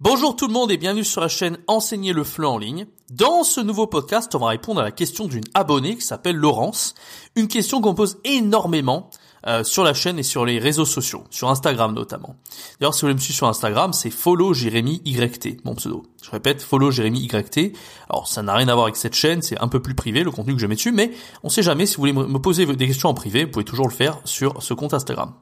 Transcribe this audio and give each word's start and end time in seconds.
Bonjour 0.00 0.36
tout 0.36 0.46
le 0.46 0.52
monde 0.52 0.70
et 0.70 0.76
bienvenue 0.76 1.02
sur 1.02 1.20
la 1.20 1.26
chaîne 1.26 1.58
Enseigner 1.66 2.12
le 2.12 2.22
FLE 2.22 2.44
en 2.44 2.56
ligne. 2.56 2.86
Dans 3.10 3.42
ce 3.42 3.60
nouveau 3.60 3.88
podcast, 3.88 4.32
on 4.36 4.38
va 4.38 4.46
répondre 4.46 4.80
à 4.80 4.84
la 4.84 4.92
question 4.92 5.26
d'une 5.26 5.42
abonnée 5.54 5.96
qui 5.96 6.02
s'appelle 6.02 6.36
Laurence. 6.36 6.94
Une 7.34 7.48
question 7.48 7.80
qu'on 7.80 7.96
pose 7.96 8.18
énormément 8.22 9.10
euh, 9.46 9.64
sur 9.64 9.84
la 9.84 9.94
chaîne 9.94 10.18
et 10.18 10.22
sur 10.22 10.44
les 10.44 10.58
réseaux 10.58 10.84
sociaux, 10.84 11.24
sur 11.30 11.48
Instagram 11.48 11.94
notamment. 11.94 12.36
D'ailleurs, 12.80 12.94
si 12.94 13.02
vous 13.02 13.06
voulez 13.06 13.14
me 13.14 13.20
suivre 13.20 13.36
sur 13.36 13.48
Instagram, 13.48 13.92
c'est 13.92 14.10
follow 14.10 14.52
Jérémy 14.54 15.00
YT, 15.04 15.64
mon 15.64 15.74
pseudo. 15.74 16.04
Je 16.22 16.30
répète, 16.30 16.60
follow 16.60 16.90
Jérémy 16.90 17.28
YT. 17.32 17.72
Alors, 18.10 18.26
ça 18.26 18.42
n'a 18.42 18.54
rien 18.54 18.68
à 18.68 18.74
voir 18.74 18.86
avec 18.86 18.96
cette 18.96 19.14
chaîne, 19.14 19.42
c'est 19.42 19.58
un 19.60 19.68
peu 19.68 19.80
plus 19.80 19.94
privé 19.94 20.22
le 20.24 20.30
contenu 20.30 20.54
que 20.54 20.60
je 20.60 20.66
mets 20.66 20.74
dessus, 20.74 20.92
mais 20.92 21.12
on 21.42 21.48
sait 21.48 21.62
jamais 21.62 21.86
si 21.86 21.96
vous 21.96 22.02
voulez 22.02 22.12
me 22.12 22.38
poser 22.38 22.66
des 22.66 22.86
questions 22.86 23.08
en 23.08 23.14
privé, 23.14 23.44
vous 23.44 23.50
pouvez 23.50 23.64
toujours 23.64 23.88
le 23.88 23.94
faire 23.94 24.18
sur 24.24 24.62
ce 24.62 24.74
compte 24.74 24.94
Instagram 24.94 25.32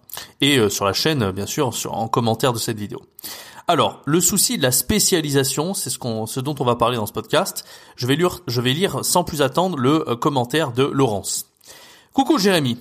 et 0.40 0.58
euh, 0.58 0.68
sur 0.68 0.84
la 0.84 0.92
chaîne, 0.92 1.30
bien 1.30 1.46
sûr, 1.46 1.74
sur, 1.74 1.94
en 1.94 2.08
commentaire 2.08 2.52
de 2.52 2.58
cette 2.58 2.78
vidéo. 2.78 3.00
Alors, 3.68 4.02
le 4.04 4.20
souci 4.20 4.58
de 4.58 4.62
la 4.62 4.70
spécialisation, 4.70 5.74
c'est 5.74 5.90
ce, 5.90 5.98
ce 6.26 6.40
dont 6.40 6.54
on 6.60 6.64
va 6.64 6.76
parler 6.76 6.96
dans 6.96 7.06
ce 7.06 7.12
podcast. 7.12 7.64
Je 7.96 8.06
vais 8.06 8.14
lire, 8.14 8.38
je 8.46 8.60
vais 8.60 8.72
lire 8.72 9.04
sans 9.04 9.24
plus 9.24 9.42
attendre 9.42 9.76
le 9.76 10.08
euh, 10.08 10.16
commentaire 10.16 10.70
de 10.70 10.84
Laurence. 10.84 11.46
Coucou 12.12 12.38
Jérémy, 12.38 12.78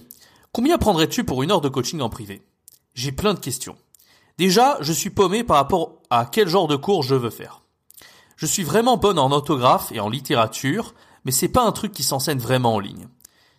combien 0.56 0.78
prendrais-tu 0.78 1.26
pour 1.26 1.44
une 1.44 1.52
heure 1.52 1.60
de 1.60 1.68
coaching 1.68 2.00
en 2.00 2.08
privé? 2.08 2.42
J'ai 2.94 3.12
plein 3.12 3.34
de 3.34 3.40
questions. 3.42 3.76
Déjà, 4.38 4.78
je 4.80 4.94
suis 4.94 5.10
paumé 5.10 5.44
par 5.44 5.58
rapport 5.58 5.98
à 6.10 6.26
quel 6.26 6.48
genre 6.48 6.70
de 6.70 6.78
cours 6.78 7.04
je 7.04 7.14
veux 7.14 7.30
faire. 7.30 7.62
Je 8.38 8.46
suis 8.46 8.64
vraiment 8.64 8.96
bonne 8.96 9.20
en 9.20 9.34
orthographe 9.34 9.92
et 9.92 10.00
en 10.00 10.08
littérature, 10.08 10.94
mais 11.26 11.34
c'est 11.34 11.50
pas 11.50 11.66
un 11.66 11.74
truc 11.74 11.92
qui 11.92 12.04
s'enseigne 12.04 12.38
vraiment 12.38 12.76
en 12.76 12.80
ligne. 12.80 13.10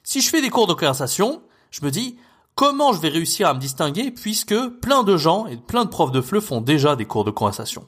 Si 0.04 0.22
je 0.22 0.30
fais 0.30 0.40
des 0.40 0.48
cours 0.48 0.66
de 0.66 0.72
conversation, 0.72 1.42
je 1.70 1.84
me 1.84 1.90
dis, 1.90 2.16
Comment 2.54 2.94
je 2.94 3.00
vais 3.02 3.10
réussir 3.10 3.46
à 3.46 3.52
me 3.52 3.60
distinguer 3.60 4.10
puisque 4.10 4.56
plein 4.80 5.02
de 5.02 5.18
gens 5.18 5.46
et 5.48 5.58
plein 5.58 5.84
de 5.84 5.90
profs 5.90 6.12
de 6.12 6.22
FLE 6.22 6.40
font 6.40 6.62
déjà 6.62 6.96
des 6.96 7.04
cours 7.04 7.24
de 7.24 7.30
conversation? 7.30 7.84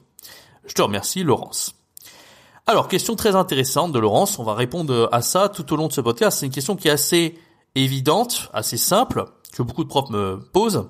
Je 0.67 0.75
te 0.75 0.83
remercie 0.83 1.23
Laurence. 1.23 1.73
Alors, 2.67 2.87
question 2.87 3.15
très 3.15 3.35
intéressante 3.35 3.91
de 3.91 3.97
Laurence, 3.97 4.37
on 4.37 4.43
va 4.43 4.53
répondre 4.53 5.09
à 5.11 5.23
ça 5.23 5.49
tout 5.49 5.73
au 5.73 5.77
long 5.77 5.87
de 5.87 5.93
ce 5.93 6.01
podcast. 6.01 6.37
C'est 6.37 6.45
une 6.45 6.51
question 6.51 6.75
qui 6.75 6.89
est 6.89 6.91
assez 6.91 7.39
évidente, 7.75 8.49
assez 8.53 8.77
simple, 8.77 9.25
que 9.53 9.63
beaucoup 9.63 9.83
de 9.83 9.89
profs 9.89 10.09
me 10.09 10.39
posent 10.51 10.87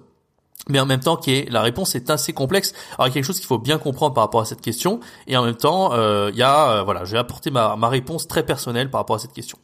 mais 0.67 0.79
en 0.79 0.85
même 0.85 0.99
temps 0.99 1.17
qui 1.17 1.31
est 1.31 1.49
la 1.49 1.61
réponse 1.61 1.95
est 1.95 2.09
assez 2.09 2.33
complexe. 2.33 2.73
Alors 2.95 3.07
il 3.07 3.09
y 3.09 3.11
a 3.11 3.13
quelque 3.15 3.25
chose 3.25 3.39
qu'il 3.39 3.47
faut 3.47 3.57
bien 3.57 3.77
comprendre 3.77 4.13
par 4.13 4.23
rapport 4.23 4.41
à 4.41 4.45
cette 4.45 4.61
question, 4.61 4.99
et 5.27 5.35
en 5.35 5.43
même 5.43 5.55
temps 5.55 5.93
euh, 5.93 6.29
il 6.31 6.37
y 6.37 6.43
a 6.43 6.71
euh, 6.71 6.83
voilà, 6.83 7.05
je 7.05 7.13
vais 7.13 7.17
apporter 7.17 7.51
ma, 7.51 7.75
ma 7.75 7.89
réponse 7.89 8.27
très 8.27 8.45
personnelle 8.45 8.89
par 8.89 9.01
rapport 9.01 9.15
à 9.15 9.19
cette 9.19 9.33
question. 9.33 9.57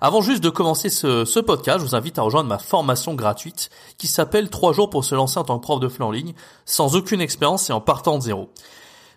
Avant 0.00 0.20
juste 0.20 0.42
de 0.42 0.50
commencer 0.50 0.90
ce, 0.90 1.24
ce 1.24 1.40
podcast, 1.40 1.80
je 1.80 1.84
vous 1.84 1.94
invite 1.94 2.18
à 2.18 2.22
rejoindre 2.22 2.48
ma 2.48 2.58
formation 2.58 3.14
gratuite 3.14 3.70
qui 3.98 4.06
s'appelle 4.06 4.50
3 4.50 4.72
jours 4.72 4.90
pour 4.90 5.04
se 5.04 5.14
lancer 5.14 5.38
en 5.38 5.44
tant 5.44 5.58
que 5.58 5.62
prof 5.62 5.80
de 5.80 5.88
FLE 5.88 6.04
en 6.04 6.10
ligne, 6.10 6.34
sans 6.66 6.96
aucune 6.96 7.20
expérience 7.20 7.70
et 7.70 7.72
en 7.72 7.80
partant 7.80 8.18
de 8.18 8.22
zéro. 8.22 8.50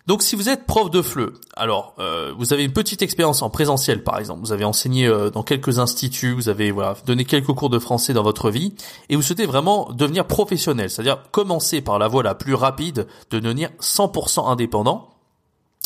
Donc 0.08 0.22
si 0.22 0.36
vous 0.36 0.48
êtes 0.48 0.64
prof 0.64 0.90
de 0.90 1.02
FLE, 1.02 1.34
alors 1.54 1.92
euh, 1.98 2.32
vous 2.38 2.54
avez 2.54 2.64
une 2.64 2.72
petite 2.72 3.02
expérience 3.02 3.42
en 3.42 3.50
présentiel 3.50 4.02
par 4.02 4.18
exemple, 4.18 4.40
vous 4.40 4.52
avez 4.52 4.64
enseigné 4.64 5.06
euh, 5.06 5.28
dans 5.28 5.42
quelques 5.42 5.80
instituts, 5.80 6.32
vous 6.32 6.48
avez 6.48 6.72
donné 7.04 7.26
quelques 7.26 7.52
cours 7.52 7.68
de 7.68 7.78
français 7.78 8.14
dans 8.14 8.22
votre 8.22 8.50
vie, 8.50 8.72
et 9.10 9.16
vous 9.16 9.20
souhaitez 9.22 9.44
vraiment 9.44 9.92
devenir 9.92 10.26
professionnel, 10.26 10.88
c'est-à-dire 10.88 11.30
commencer 11.30 11.82
par 11.82 11.98
la 11.98 12.08
voie 12.08 12.22
la 12.22 12.34
plus 12.34 12.54
rapide 12.54 13.06
de 13.30 13.38
devenir 13.38 13.68
100% 13.82 14.50
indépendant, 14.50 15.10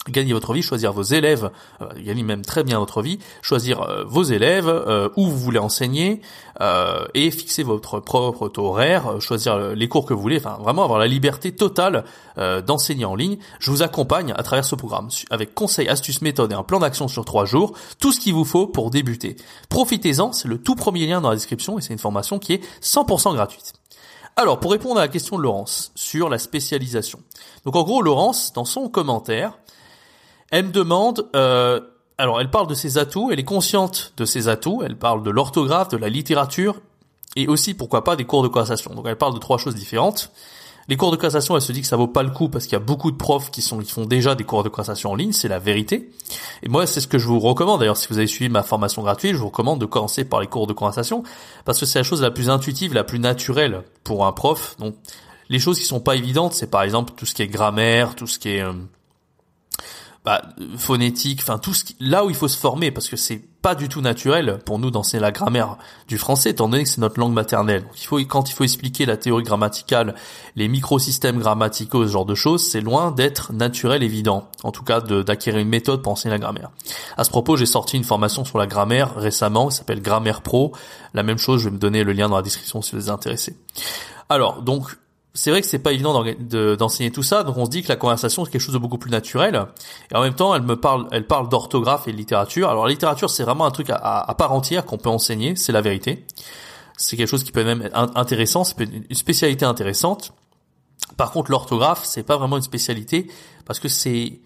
gagner 0.09 0.33
votre 0.33 0.53
vie, 0.53 0.63
choisir 0.63 0.93
vos 0.93 1.03
élèves, 1.03 1.51
euh, 1.81 1.87
gagner 1.99 2.25
même 2.25 2.45
très 2.45 2.65
bien 2.65 2.79
votre 2.79 3.03
vie, 3.03 3.19
choisir 3.41 3.83
euh, 3.83 4.05
vos 4.05 4.25
élèves, 4.25 4.69
euh, 4.69 5.09
où 5.17 5.27
vous 5.27 5.39
voulez 5.39 5.61
enseigner, 5.61 6.21
euh, 6.61 7.07
et 7.15 7.31
fixer 7.31 7.63
votre 7.63 8.01
propre 8.01 8.49
taux 8.49 8.67
horaire, 8.67 9.21
choisir 9.21 9.59
les 9.75 9.89
cours 9.89 10.05
que 10.05 10.13
vous 10.13 10.21
voulez, 10.21 10.39
enfin 10.39 10.59
vraiment 10.61 10.83
avoir 10.85 10.99
la 10.99 11.07
liberté 11.07 11.53
totale 11.53 12.05
d'enseigner 12.67 13.05
en 13.05 13.15
ligne. 13.15 13.37
Je 13.59 13.71
vous 13.71 13.83
accompagne 13.83 14.33
à 14.37 14.43
travers 14.43 14.65
ce 14.65 14.75
programme 14.75 15.09
avec 15.31 15.55
conseils, 15.55 15.89
astuces, 15.89 16.23
méthodes 16.23 16.53
et 16.53 16.55
un 16.55 16.63
plan 16.63 16.81
d'action 16.81 17.09
sur 17.09 17.25
trois 17.25 17.45
jours, 17.45 17.73
tout 17.99 18.13
ce 18.13 18.21
qu'il 18.21 18.33
vous 18.33 18.45
faut 18.45 18.67
pour 18.67 18.91
débuter. 18.91 19.37
Profitez-en, 19.69 20.33
c'est 20.33 20.49
le 20.49 20.59
tout 20.59 20.75
premier 20.75 21.07
lien 21.07 21.21
dans 21.21 21.31
la 21.31 21.37
description 21.37 21.79
et 21.79 21.83
c'est 21.83 21.93
une 21.93 21.99
formation 21.99 22.39
qui 22.39 22.55
est 22.55 22.65
100% 22.83 23.35
gratuite. 23.35 23.75
Alors, 24.37 24.61
pour 24.61 24.73
répondre 24.73 24.99
à 24.99 25.03
la 25.03 25.09
question 25.09 25.37
de 25.37 25.43
Laurence 25.43 25.93
sur 25.95 26.31
la 26.31 26.39
spécialisation. 26.39 27.21
Donc 27.67 27.77
en 27.77 27.83
gros, 27.83 28.01
Laurence, 28.01 28.53
dans 28.55 28.65
son 28.65 28.89
commentaire, 28.89 29.59
elle 30.53 30.67
me 30.67 30.71
demande, 30.71 31.29
euh, 31.35 31.81
alors 32.19 32.41
elle 32.41 32.51
parle 32.51 32.69
de 32.69 32.75
ses 32.75 32.99
atouts, 32.99 33.31
elle 33.33 33.41
est 33.41 33.45
consciente 33.45 34.13
de 34.19 34.25
ses 34.25 34.47
atouts, 34.47 34.83
elle 34.85 34.97
parle 34.97 35.25
de 35.25 35.31
l'orthographe, 35.31 35.89
de 35.89 35.97
la 35.97 36.11
littérature, 36.11 36.77
et 37.35 37.49
aussi, 37.49 37.73
pourquoi 37.75 38.05
pas, 38.05 38.15
des 38.15 38.25
cours 38.25 38.43
de 38.43 38.49
conversation. 38.49 38.95
Donc 38.95 39.07
elle 39.09 39.17
parle 39.17 39.35
de 39.35 39.39
trois 39.39 39.57
choses 39.57 39.75
différentes. 39.75 40.31
Les 40.89 40.97
cours 40.97 41.11
de 41.11 41.17
conversation, 41.17 41.57
elle 41.57 41.63
se 41.63 41.73
dit 41.73 41.81
que 41.81 41.87
ça 41.87 41.97
vaut 41.97 42.09
pas 42.09 42.23
le 42.23 42.31
coup 42.31 42.49
parce 42.49 42.65
qu'il 42.65 42.75
y 42.75 42.77
a 42.77 42.85
beaucoup 42.85 43.11
de 43.11 43.17
profs 43.17 43.51
qui 43.51 43.63
sont 43.63 43.81
font 43.83 44.05
déjà 44.05 44.35
des 44.35 44.45
cours 44.45 44.63
de 44.63 44.69
conversation 44.69 45.13
en 45.13 45.15
ligne, 45.15 45.33
c'est 45.33 45.49
la 45.49 45.61
vérité. 45.61 46.11
Et 46.63 46.69
moi, 46.69 46.87
c'est 46.87 47.01
ce 47.01 47.07
que 47.07 47.19
je 47.19 47.27
vous 47.27 47.39
recommande. 47.39 47.81
D'ailleurs, 47.81 47.97
si 47.97 48.09
vous 48.09 48.19
avez 48.19 48.27
suivi 48.27 48.51
ma 48.51 48.63
formation 48.63 49.03
gratuite, 49.03 49.33
je 49.33 49.39
vous 49.39 49.47
recommande 49.47 49.81
de 49.81 49.87
commencer 49.87 50.25
par 50.25 50.41
les 50.41 50.49
cours 50.49 50.67
de 50.67 50.75
conversation 50.75 51.23
parce 51.65 51.81
que 51.81 51.87
c'est 51.87 52.01
la 52.01 52.03
chose 52.03 52.21
la 52.21 52.33
plus 52.33 52.51
intuitive, 52.51 52.93
la 52.93 53.05
plus 53.05 53.21
naturelle 53.21 53.85
pour 54.05 54.27
un 54.27 54.33
prof. 54.33 54.77
Donc, 54.81 54.97
les 55.49 55.61
choses 55.61 55.79
qui 55.79 55.85
sont 55.85 56.01
pas 56.01 56.17
évidentes, 56.17 56.53
c'est 56.53 56.71
par 56.71 56.83
exemple 56.83 57.15
tout 57.17 57.27
ce 57.27 57.35
qui 57.35 57.43
est 57.43 57.49
grammaire, 57.49 58.17
tout 58.17 58.27
ce 58.27 58.39
qui 58.39 58.51
est 58.51 58.63
euh, 58.63 58.73
bah, 60.25 60.41
phonétique, 60.77 61.41
enfin 61.43 61.59
tout 61.59 61.75
ce 61.75 61.83
qui, 61.83 61.97
là 61.99 62.25
où 62.25 62.31
il 62.31 62.37
faut 62.37 62.47
se 62.47 62.57
former 62.57 62.93
parce 62.93 63.09
que 63.09 63.17
c'est 63.17 63.43
pas 63.61 63.75
du 63.75 63.89
tout 63.89 64.01
naturel 64.01 64.59
pour 64.65 64.79
nous 64.79 64.93
d'enseigner 64.93 65.21
la 65.21 65.33
grammaire 65.33 65.79
du 66.07 66.17
français 66.19 66.51
étant 66.51 66.69
donné 66.69 66.85
que 66.85 66.89
c'est 66.89 67.01
notre 67.01 67.19
langue 67.19 67.33
maternelle. 67.33 67.85
Il 68.01 68.07
faut 68.07 68.19
quand 68.19 68.49
il 68.49 68.53
faut 68.53 68.63
expliquer 68.63 69.05
la 69.05 69.17
théorie 69.17 69.43
grammaticale, 69.43 70.15
les 70.55 70.69
microsystèmes 70.69 71.39
grammaticaux, 71.39 72.07
ce 72.07 72.13
genre 72.13 72.25
de 72.25 72.37
choses, 72.37 72.65
c'est 72.65 72.81
loin 72.81 73.11
d'être 73.11 73.53
naturel 73.53 74.05
évident. 74.05 74.49
En 74.63 74.71
tout 74.71 74.85
cas 74.85 75.01
d'acquérir 75.01 75.61
une 75.61 75.69
méthode 75.69 76.03
pour 76.03 76.13
enseigner 76.13 76.35
la 76.35 76.39
grammaire. 76.39 76.71
À 77.17 77.25
ce 77.25 77.31
propos, 77.31 77.57
j'ai 77.57 77.67
sorti 77.67 77.97
une 77.97 78.05
formation 78.05 78.45
sur 78.45 78.59
la 78.59 78.67
grammaire 78.67 79.17
récemment, 79.17 79.69
qui 79.69 79.77
s'appelle 79.77 80.03
Grammaire 80.03 80.43
Pro. 80.43 80.73
La 81.15 81.23
même 81.23 81.39
chose, 81.39 81.61
je 81.61 81.69
vais 81.69 81.75
me 81.75 81.81
donner 81.81 82.05
le 82.05 82.13
lien 82.13 82.29
dans 82.29 82.37
la 82.37 82.43
description 82.43 82.81
si 82.81 82.95
vous 82.95 83.05
êtes 83.05 83.11
intéressé. 83.11 83.57
Alors, 84.29 84.63
donc 84.63 84.97
c'est 85.35 85.51
vrai 85.51 85.63
que 85.63 85.67
c'est 85.67 85.79
pas 85.79 85.93
évident 85.93 86.25
d'enseigner 86.77 87.11
tout 87.11 87.23
ça, 87.23 87.43
donc 87.43 87.57
on 87.57 87.65
se 87.65 87.71
dit 87.71 87.83
que 87.83 87.89
la 87.89 87.97
conversation 87.97 88.45
c'est 88.45 88.51
quelque 88.51 88.61
chose 88.61 88.75
de 88.75 88.79
beaucoup 88.79 88.99
plus 88.99 89.11
naturel. 89.11 89.67
Et 90.11 90.17
en 90.17 90.21
même 90.21 90.35
temps, 90.35 90.55
elle 90.55 90.63
me 90.63 90.79
parle, 90.79 91.09
elle 91.11 91.27
parle 91.27 91.49
d'orthographe 91.49 92.07
et 92.07 92.13
de 92.13 92.17
littérature. 92.17 92.69
Alors 92.69 92.85
la 92.85 92.91
littérature, 92.91 93.31
c'est 93.31 93.43
vraiment 93.43 93.65
un 93.65 93.71
truc 93.71 93.89
à, 93.91 94.35
part 94.37 94.53
entière 94.53 94.85
qu'on 94.85 94.99
peut 94.99 95.09
enseigner, 95.09 95.57
c'est 95.57 95.73
la 95.73 95.81
vérité. 95.81 96.27
C'est 96.99 97.17
quelque 97.17 97.29
chose 97.29 97.45
qui 97.45 97.53
peut 97.53 97.65
même 97.65 97.83
être 97.83 97.97
intéressant, 98.17 98.65
c'est 98.65 98.79
une 98.81 99.15
spécialité 99.15 99.65
intéressante. 99.65 100.35
Par 101.17 101.33
contre, 101.33 101.51
l'orthographe, 101.51 102.03
c'est 102.05 102.23
pas 102.23 102.37
vraiment 102.37 102.59
une 102.59 102.63
spécialité 102.63 103.29
parce 103.65 103.81
que 103.81 103.89
c'est 103.89 104.41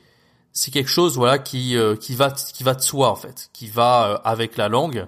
c'est 0.53 0.71
quelque 0.71 0.89
chose 0.89 1.17
voilà 1.17 1.39
qui 1.39 1.77
euh, 1.77 1.97
qui 1.97 2.15
va 2.15 2.31
qui 2.31 2.63
va 2.63 2.75
de 2.75 2.81
soi 2.81 3.11
en 3.11 3.17
fait, 3.17 3.51
qui 3.53 3.67
va 3.67 4.07
euh, 4.07 4.19
avec 4.25 4.57
la 4.57 4.69
langue, 4.69 5.07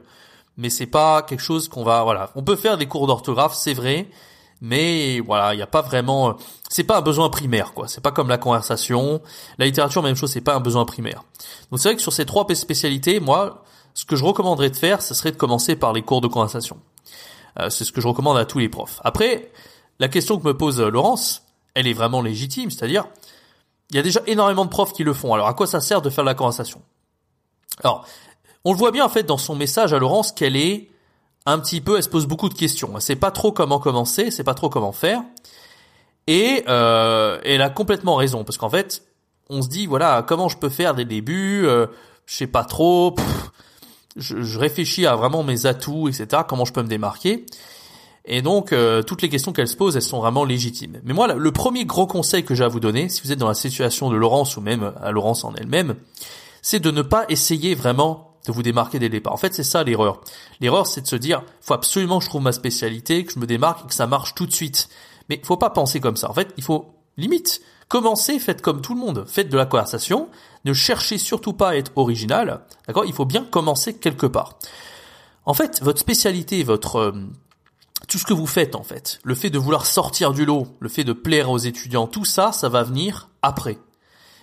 mais 0.56 0.70
c'est 0.70 0.86
pas 0.86 1.22
quelque 1.22 1.40
chose 1.40 1.68
qu'on 1.68 1.84
va 1.84 2.02
voilà. 2.02 2.30
On 2.34 2.42
peut 2.42 2.56
faire 2.56 2.76
des 2.76 2.86
cours 2.86 3.06
d'orthographe, 3.06 3.54
c'est 3.54 3.74
vrai 3.74 4.08
mais 4.60 5.20
voilà, 5.20 5.54
il 5.54 5.56
n'y 5.56 5.62
a 5.62 5.66
pas 5.66 5.82
vraiment, 5.82 6.36
c'est 6.68 6.84
pas 6.84 6.98
un 6.98 7.00
besoin 7.00 7.28
primaire 7.30 7.74
quoi. 7.74 7.88
C'est 7.88 8.00
pas 8.00 8.10
comme 8.10 8.28
la 8.28 8.38
conversation, 8.38 9.22
la 9.58 9.66
littérature 9.66 10.02
même 10.02 10.16
chose, 10.16 10.32
c'est 10.32 10.40
pas 10.40 10.54
un 10.54 10.60
besoin 10.60 10.84
primaire. 10.84 11.22
Donc 11.70 11.80
c'est 11.80 11.88
vrai 11.88 11.96
que 11.96 12.02
sur 12.02 12.12
ces 12.12 12.26
trois 12.26 12.46
spécialités, 12.54 13.20
moi, 13.20 13.64
ce 13.94 14.04
que 14.04 14.16
je 14.16 14.24
recommanderais 14.24 14.70
de 14.70 14.76
faire, 14.76 15.02
ce 15.02 15.14
serait 15.14 15.32
de 15.32 15.36
commencer 15.36 15.76
par 15.76 15.92
les 15.92 16.02
cours 16.02 16.20
de 16.20 16.28
conversation. 16.28 16.78
Euh, 17.60 17.70
c'est 17.70 17.84
ce 17.84 17.92
que 17.92 18.00
je 18.00 18.08
recommande 18.08 18.36
à 18.36 18.44
tous 18.44 18.58
les 18.58 18.68
profs. 18.68 19.00
Après, 19.04 19.50
la 19.98 20.08
question 20.08 20.38
que 20.38 20.46
me 20.46 20.56
pose 20.56 20.80
Laurence, 20.80 21.42
elle 21.74 21.86
est 21.86 21.92
vraiment 21.92 22.22
légitime, 22.22 22.70
c'est-à-dire, 22.70 23.06
il 23.90 23.96
y 23.96 23.98
a 23.98 24.02
déjà 24.02 24.20
énormément 24.26 24.64
de 24.64 24.70
profs 24.70 24.92
qui 24.92 25.04
le 25.04 25.14
font. 25.14 25.34
Alors 25.34 25.48
à 25.48 25.54
quoi 25.54 25.66
ça 25.66 25.80
sert 25.80 26.02
de 26.02 26.10
faire 26.10 26.24
la 26.24 26.34
conversation? 26.34 26.82
Alors, 27.82 28.06
on 28.64 28.72
le 28.72 28.78
voit 28.78 28.90
bien 28.90 29.04
en 29.04 29.08
fait 29.08 29.22
dans 29.22 29.38
son 29.38 29.54
message 29.54 29.92
à 29.92 29.98
Laurence 29.98 30.32
qu'elle 30.32 30.56
est 30.56 30.90
un 31.46 31.58
petit 31.58 31.80
peu, 31.80 31.96
elle 31.96 32.02
se 32.02 32.08
pose 32.08 32.26
beaucoup 32.26 32.48
de 32.48 32.54
questions. 32.54 32.90
Elle 32.94 33.00
sait 33.00 33.16
pas 33.16 33.30
trop 33.30 33.52
comment 33.52 33.78
commencer, 33.78 34.24
elle 34.26 34.32
sait 34.32 34.44
pas 34.44 34.54
trop 34.54 34.68
comment 34.68 34.92
faire. 34.92 35.22
Et 36.26 36.64
euh, 36.68 37.38
elle 37.44 37.62
a 37.62 37.70
complètement 37.70 38.16
raison 38.16 38.44
parce 38.44 38.58
qu'en 38.58 38.68
fait, 38.68 39.02
on 39.48 39.62
se 39.62 39.68
dit 39.68 39.86
voilà 39.86 40.22
comment 40.26 40.48
je 40.48 40.58
peux 40.58 40.68
faire 40.68 40.94
des 40.94 41.06
débuts, 41.06 41.66
euh, 41.66 41.86
je 42.26 42.36
sais 42.36 42.46
pas 42.46 42.64
trop. 42.64 43.16
je, 44.16 44.58
réfléchis 44.58 45.06
à 45.06 45.16
vraiment 45.16 45.42
mes 45.42 45.64
atouts, 45.64 46.08
etc. 46.08 46.42
Comment 46.46 46.66
je 46.66 46.72
peux 46.74 46.82
me 46.82 46.88
démarquer. 46.88 47.46
Et 48.26 48.42
donc 48.42 48.74
euh, 48.74 49.02
toutes 49.02 49.22
les 49.22 49.30
questions 49.30 49.52
qu'elle 49.52 49.68
se 49.68 49.76
pose, 49.76 49.96
elles 49.96 50.02
sont 50.02 50.20
vraiment 50.20 50.44
légitimes. 50.44 51.00
Mais 51.02 51.14
moi, 51.14 51.32
le 51.32 51.52
premier 51.52 51.86
gros 51.86 52.06
conseil 52.06 52.44
que 52.44 52.54
j'ai 52.54 52.64
à 52.64 52.68
vous 52.68 52.80
donner, 52.80 53.08
si 53.08 53.22
vous 53.22 53.32
êtes 53.32 53.38
dans 53.38 53.48
la 53.48 53.54
situation 53.54 54.10
de 54.10 54.16
Laurence 54.16 54.58
ou 54.58 54.60
même 54.60 54.92
à 55.00 55.10
Laurence 55.12 55.44
en 55.44 55.54
elle-même, 55.54 55.96
c'est 56.60 56.80
de 56.80 56.90
ne 56.90 57.00
pas 57.00 57.24
essayer 57.30 57.74
vraiment 57.74 58.27
de 58.48 58.52
vous 58.52 58.62
démarquer 58.62 58.98
dès 58.98 59.06
le 59.06 59.12
départ. 59.12 59.34
En 59.34 59.36
fait, 59.36 59.54
c'est 59.54 59.62
ça 59.62 59.84
l'erreur. 59.84 60.22
L'erreur, 60.60 60.86
c'est 60.86 61.02
de 61.02 61.06
se 61.06 61.16
dire, 61.16 61.42
faut 61.60 61.74
absolument 61.74 62.18
que 62.18 62.24
je 62.24 62.30
trouve 62.30 62.42
ma 62.42 62.52
spécialité, 62.52 63.24
que 63.24 63.32
je 63.34 63.38
me 63.38 63.46
démarque 63.46 63.84
et 63.84 63.88
que 63.88 63.94
ça 63.94 64.06
marche 64.06 64.34
tout 64.34 64.46
de 64.46 64.52
suite. 64.52 64.88
Mais 65.28 65.40
faut 65.44 65.58
pas 65.58 65.70
penser 65.70 66.00
comme 66.00 66.16
ça. 66.16 66.30
En 66.30 66.32
fait, 66.34 66.54
il 66.56 66.64
faut 66.64 66.86
limite 67.18 67.60
commencer, 67.88 68.38
faites 68.38 68.62
comme 68.62 68.80
tout 68.80 68.94
le 68.94 69.00
monde, 69.00 69.24
faites 69.28 69.50
de 69.50 69.56
la 69.56 69.66
conversation, 69.66 70.28
ne 70.64 70.72
cherchez 70.72 71.18
surtout 71.18 71.52
pas 71.52 71.70
à 71.70 71.76
être 71.76 71.92
original, 71.96 72.62
d'accord? 72.86 73.04
Il 73.04 73.12
faut 73.12 73.26
bien 73.26 73.44
commencer 73.44 73.94
quelque 73.94 74.26
part. 74.26 74.58
En 75.44 75.52
fait, 75.52 75.82
votre 75.82 75.98
spécialité, 75.98 76.62
votre 76.62 76.96
euh, 76.96 77.12
tout 78.08 78.16
ce 78.16 78.24
que 78.24 78.34
vous 78.34 78.46
faites 78.46 78.74
en 78.74 78.82
fait, 78.82 79.20
le 79.24 79.34
fait 79.34 79.50
de 79.50 79.58
vouloir 79.58 79.84
sortir 79.84 80.32
du 80.32 80.46
lot, 80.46 80.66
le 80.80 80.88
fait 80.88 81.04
de 81.04 81.12
plaire 81.12 81.50
aux 81.50 81.58
étudiants, 81.58 82.06
tout 82.06 82.24
ça, 82.24 82.52
ça 82.52 82.70
va 82.70 82.82
venir 82.82 83.28
après. 83.42 83.78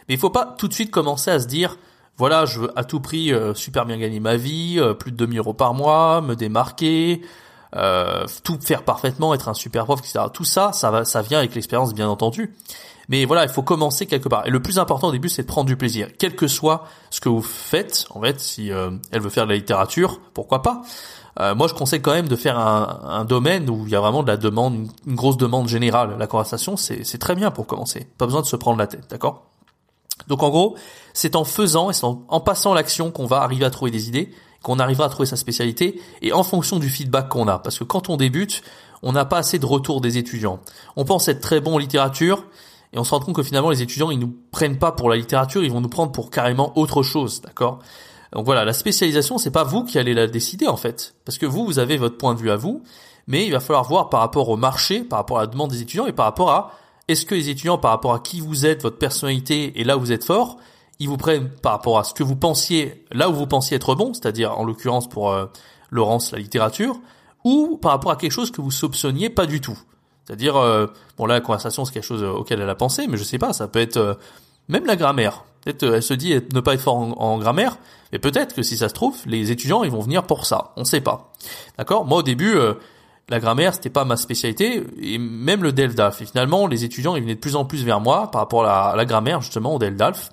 Mais 0.07 0.13
il 0.13 0.19
faut 0.19 0.29
pas 0.29 0.55
tout 0.57 0.67
de 0.67 0.73
suite 0.73 0.91
commencer 0.91 1.31
à 1.31 1.39
se 1.39 1.47
dire 1.47 1.77
voilà, 2.17 2.45
je 2.45 2.61
veux 2.61 2.79
à 2.79 2.83
tout 2.83 3.01
prix 3.01 3.33
euh, 3.33 3.53
super 3.53 3.85
bien 3.85 3.97
gagner 3.97 4.19
ma 4.19 4.37
vie, 4.37 4.75
euh, 4.79 4.93
plus 4.93 5.11
de 5.11 5.17
2000 5.17 5.39
euros 5.39 5.53
par 5.53 5.73
mois, 5.73 6.21
me 6.21 6.35
démarquer, 6.35 7.21
euh, 7.75 8.25
tout 8.43 8.57
faire 8.61 8.83
parfaitement, 8.83 9.33
être 9.33 9.49
un 9.49 9.53
super 9.53 9.83
prof, 9.83 9.99
etc. 9.99 10.25
Tout 10.33 10.45
ça, 10.45 10.71
ça 10.71 10.91
va, 10.91 11.03
ça 11.03 11.21
vient 11.21 11.39
avec 11.39 11.53
l'expérience, 11.55 11.93
bien 11.93 12.07
entendu. 12.07 12.55
Mais 13.09 13.25
voilà, 13.25 13.43
il 13.43 13.49
faut 13.49 13.63
commencer 13.63 14.05
quelque 14.05 14.29
part. 14.29 14.47
Et 14.47 14.49
le 14.49 14.61
plus 14.61 14.79
important 14.79 15.09
au 15.09 15.11
début, 15.11 15.29
c'est 15.29 15.43
de 15.43 15.47
prendre 15.47 15.67
du 15.67 15.75
plaisir, 15.75 16.07
quel 16.17 16.35
que 16.35 16.47
soit 16.47 16.85
ce 17.09 17.19
que 17.19 17.29
vous 17.29 17.41
faites. 17.41 18.05
En 18.11 18.21
fait, 18.21 18.39
si 18.39 18.69
elle 18.69 19.21
veut 19.21 19.29
faire 19.29 19.43
de 19.43 19.51
la 19.51 19.57
littérature, 19.57 20.19
pourquoi 20.33 20.61
pas 20.61 20.81
moi, 21.37 21.67
je 21.67 21.73
conseille 21.73 22.01
quand 22.01 22.13
même 22.13 22.29
de 22.29 22.35
faire 22.37 22.57
un, 22.57 23.01
un, 23.03 23.25
domaine 23.25 23.69
où 23.69 23.83
il 23.85 23.91
y 23.91 23.95
a 23.97 23.99
vraiment 23.99 24.23
de 24.23 24.27
la 24.29 24.37
demande, 24.37 24.87
une 25.05 25.15
grosse 25.15 25.35
demande 25.35 25.67
générale. 25.67 26.15
La 26.17 26.27
conversation, 26.27 26.77
c'est 26.77 27.17
très 27.17 27.35
bien 27.35 27.51
pour 27.51 27.67
commencer. 27.67 28.07
Pas 28.17 28.25
besoin 28.25 28.39
de 28.39 28.45
se 28.45 28.55
prendre 28.55 28.77
la 28.77 28.87
tête, 28.87 29.09
d'accord? 29.09 29.43
Donc 30.27 30.43
en 30.43 30.49
gros, 30.49 30.75
c'est 31.13 31.35
en 31.35 31.43
faisant 31.43 31.89
et 31.89 31.93
c'est 31.93 32.05
en, 32.05 32.39
passant 32.39 32.73
l'action 32.73 33.11
qu'on 33.11 33.25
va 33.25 33.41
arriver 33.41 33.65
à 33.65 33.69
trouver 33.69 33.91
des 33.91 34.07
idées, 34.07 34.31
qu'on 34.63 34.79
arrivera 34.79 35.05
à 35.05 35.09
trouver 35.09 35.27
sa 35.27 35.35
spécialité 35.35 36.01
et 36.21 36.33
en 36.33 36.43
fonction 36.43 36.79
du 36.79 36.89
feedback 36.89 37.29
qu'on 37.29 37.47
a. 37.47 37.59
Parce 37.59 37.77
que 37.77 37.83
quand 37.83 38.09
on 38.09 38.17
débute, 38.17 38.61
on 39.03 39.11
n'a 39.11 39.25
pas 39.25 39.37
assez 39.37 39.59
de 39.59 39.65
retour 39.65 40.01
des 40.01 40.17
étudiants. 40.17 40.59
On 40.95 41.05
pense 41.05 41.27
être 41.27 41.41
très 41.41 41.59
bon 41.59 41.75
en 41.75 41.77
littérature 41.77 42.45
et 42.93 42.97
on 42.97 43.03
se 43.03 43.11
rend 43.11 43.19
compte 43.19 43.35
que 43.35 43.43
finalement 43.43 43.69
les 43.69 43.81
étudiants 43.81 44.09
ils 44.09 44.19
nous 44.19 44.33
prennent 44.51 44.79
pas 44.79 44.91
pour 44.91 45.09
la 45.09 45.17
littérature, 45.17 45.63
ils 45.63 45.71
vont 45.71 45.81
nous 45.81 45.89
prendre 45.89 46.11
pour 46.11 46.31
carrément 46.31 46.77
autre 46.77 47.03
chose, 47.03 47.41
d'accord? 47.41 47.79
Donc 48.33 48.45
voilà, 48.45 48.65
la 48.65 48.73
spécialisation 48.73 49.37
c'est 49.37 49.51
pas 49.51 49.63
vous 49.63 49.83
qui 49.83 49.99
allez 49.99 50.13
la 50.13 50.27
décider 50.27 50.67
en 50.67 50.77
fait, 50.77 51.15
parce 51.25 51.37
que 51.37 51.45
vous 51.45 51.65
vous 51.65 51.79
avez 51.79 51.97
votre 51.97 52.17
point 52.17 52.33
de 52.33 52.39
vue 52.39 52.51
à 52.51 52.55
vous, 52.55 52.83
mais 53.27 53.45
il 53.45 53.51
va 53.51 53.59
falloir 53.59 53.83
voir 53.83 54.09
par 54.09 54.21
rapport 54.21 54.49
au 54.49 54.57
marché, 54.57 55.01
par 55.01 55.19
rapport 55.19 55.37
à 55.37 55.41
la 55.41 55.47
demande 55.47 55.71
des 55.71 55.81
étudiants 55.81 56.07
et 56.07 56.13
par 56.13 56.25
rapport 56.25 56.51
à 56.51 56.71
est-ce 57.07 57.25
que 57.25 57.35
les 57.35 57.49
étudiants, 57.49 57.77
par 57.77 57.91
rapport 57.91 58.13
à 58.13 58.19
qui 58.19 58.39
vous 58.39 58.65
êtes, 58.65 58.81
votre 58.81 58.97
personnalité 58.97 59.79
et 59.79 59.83
là 59.83 59.97
où 59.97 59.99
vous 59.99 60.11
êtes 60.11 60.23
fort, 60.23 60.57
ils 60.99 61.09
vous 61.09 61.17
prennent 61.17 61.49
par 61.49 61.73
rapport 61.73 61.99
à 61.99 62.03
ce 62.03 62.13
que 62.13 62.23
vous 62.23 62.35
pensiez, 62.35 63.05
là 63.11 63.29
où 63.29 63.33
vous 63.33 63.47
pensiez 63.47 63.75
être 63.75 63.95
bon, 63.95 64.13
c'est-à-dire 64.13 64.57
en 64.57 64.63
l'occurrence 64.63 65.07
pour 65.07 65.31
euh, 65.31 65.45
Laurence 65.91 66.31
la 66.31 66.39
littérature, 66.39 66.99
ou 67.43 67.77
par 67.77 67.91
rapport 67.91 68.11
à 68.11 68.15
quelque 68.15 68.31
chose 68.31 68.51
que 68.51 68.61
vous 68.61 68.71
soupçonniez 68.71 69.29
pas 69.29 69.45
du 69.45 69.61
tout? 69.61 69.77
C'est-à-dire, 70.25 70.55
euh, 70.55 70.87
bon 71.17 71.27
là 71.27 71.35
la 71.35 71.41
conversation 71.41 71.85
c'est 71.85 71.93
quelque 71.93 72.03
chose 72.03 72.23
auquel 72.23 72.61
elle 72.61 72.69
a 72.69 72.75
pensé, 72.75 73.07
mais 73.07 73.17
je 73.17 73.23
sais 73.23 73.37
pas, 73.37 73.53
ça 73.53 73.67
peut 73.67 73.79
être 73.79 73.97
euh, 73.97 74.13
même 74.67 74.85
la 74.85 74.95
grammaire. 74.95 75.43
Peut-être 75.61 75.83
elle 75.83 76.03
se 76.03 76.13
dit 76.13 76.33
ne 76.53 76.59
pas 76.59 76.73
être 76.73 76.81
fort 76.81 76.97
en, 76.97 77.37
grammaire, 77.37 77.77
mais 78.11 78.19
peut-être 78.19 78.55
que 78.55 78.63
si 78.63 78.77
ça 78.77 78.89
se 78.89 78.93
trouve, 78.93 79.17
les 79.25 79.51
étudiants 79.51 79.83
ils 79.83 79.91
vont 79.91 80.01
venir 80.01 80.23
pour 80.23 80.45
ça. 80.45 80.73
On 80.75 80.85
sait 80.85 81.01
pas. 81.01 81.33
D'accord? 81.77 82.05
Moi 82.05 82.19
au 82.19 82.23
début, 82.23 82.55
la 83.29 83.39
grammaire, 83.39 83.73
c'était 83.73 83.89
pas 83.89 84.05
ma 84.05 84.17
spécialité, 84.17 84.83
et 85.01 85.17
même 85.17 85.63
le 85.63 85.71
DELDAF. 85.71 86.21
Et 86.21 86.25
finalement, 86.25 86.67
les 86.67 86.83
étudiants, 86.83 87.15
ils 87.15 87.23
venaient 87.23 87.35
de 87.35 87.39
plus 87.39 87.55
en 87.55 87.65
plus 87.65 87.83
vers 87.83 87.99
moi 87.99 88.29
par 88.31 88.41
rapport 88.41 88.65
à 88.65 88.95
la, 88.95 89.05
grammaire, 89.05 89.41
justement, 89.41 89.75
au 89.75 89.79
DELDAF. 89.79 90.31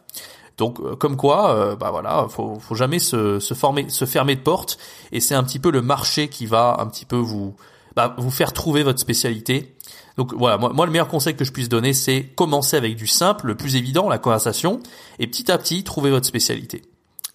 Donc, 0.59 0.79
euh, 0.81 0.95
comme 0.97 1.17
quoi, 1.17 1.55
euh, 1.55 1.77
bah 1.77 1.91
voilà, 1.91 2.27
faut, 2.29 2.61
jamais 2.73 2.99
se, 2.99 3.39
former, 3.55 3.89
se 3.89 4.05
fermer 4.05 4.37
de 4.37 4.43
porte. 4.43 4.79
Et 5.11 5.21
c'est 5.21 5.35
un 5.35 5.43
petit 5.43 5.59
peu 5.59 5.71
le 5.71 5.81
marché 5.81 6.29
qui 6.29 6.45
va 6.45 6.77
un 6.79 6.87
petit 6.87 7.07
peu 7.07 7.17
vous, 7.17 7.57
bah, 7.97 8.15
vous 8.19 8.31
faire 8.31 8.53
trouver 8.53 8.83
votre 8.83 9.01
spécialité. 9.01 9.75
Donc 10.19 10.35
voilà, 10.35 10.59
moi, 10.59 10.85
le 10.85 10.93
meilleur 10.93 11.09
conseil 11.09 11.35
que 11.35 11.45
je 11.45 11.53
puisse 11.53 11.71
donner, 11.71 11.95
c'est 11.95 12.25
commencer 12.37 12.77
avec 12.77 12.97
du 12.97 13.07
simple, 13.07 13.47
le 13.47 13.55
plus 13.55 13.77
évident, 13.77 14.11
la 14.11 14.19
conversation, 14.19 14.81
et 15.19 15.27
petit 15.27 15.51
à 15.51 15.57
petit 15.57 15.83
trouver 15.85 16.11
votre 16.11 16.27
spécialité 16.27 16.83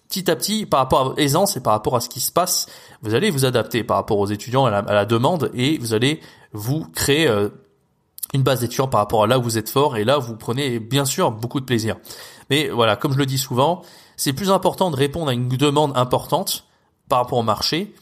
petit 0.08 0.30
à 0.30 0.36
petit, 0.36 0.66
par 0.66 0.80
rapport 0.80 1.14
à 1.16 1.20
aisance 1.20 1.56
et 1.56 1.60
par 1.60 1.72
rapport 1.72 1.96
à 1.96 2.00
ce 2.00 2.08
qui 2.08 2.20
se 2.20 2.32
passe, 2.32 2.66
vous 3.02 3.14
allez 3.14 3.30
vous 3.30 3.44
adapter 3.44 3.84
par 3.84 3.96
rapport 3.96 4.18
aux 4.18 4.26
étudiants, 4.26 4.64
à 4.66 4.82
la, 4.82 5.04
demande, 5.04 5.50
et 5.54 5.78
vous 5.78 5.94
allez 5.94 6.20
vous 6.52 6.86
créer 6.94 7.28
euh, 7.28 7.48
une 8.32 8.42
base 8.42 8.60
d'étudiants 8.60 8.88
par 8.88 9.00
rapport 9.00 9.24
à 9.24 9.26
là 9.26 9.38
où 9.38 9.42
vous 9.42 9.58
êtes 9.58 9.68
fort, 9.68 9.96
et 9.96 10.04
là 10.04 10.18
vous 10.18 10.36
prenez 10.36 10.78
bien 10.78 11.04
sûr 11.04 11.30
beaucoup 11.30 11.60
de 11.60 11.66
plaisir. 11.66 11.96
Mais 12.50 12.68
voilà, 12.68 12.96
comme 12.96 13.12
je 13.12 13.18
le 13.18 13.26
dis 13.26 13.38
souvent, 13.38 13.82
c'est 14.16 14.32
plus 14.32 14.50
important 14.50 14.90
de 14.90 14.96
répondre 14.96 15.28
à 15.28 15.34
une 15.34 15.48
demande 15.48 15.92
importante 15.94 16.64
par 17.08 17.20
rapport 17.20 17.38
au 17.38 17.42
marché, 17.42 17.92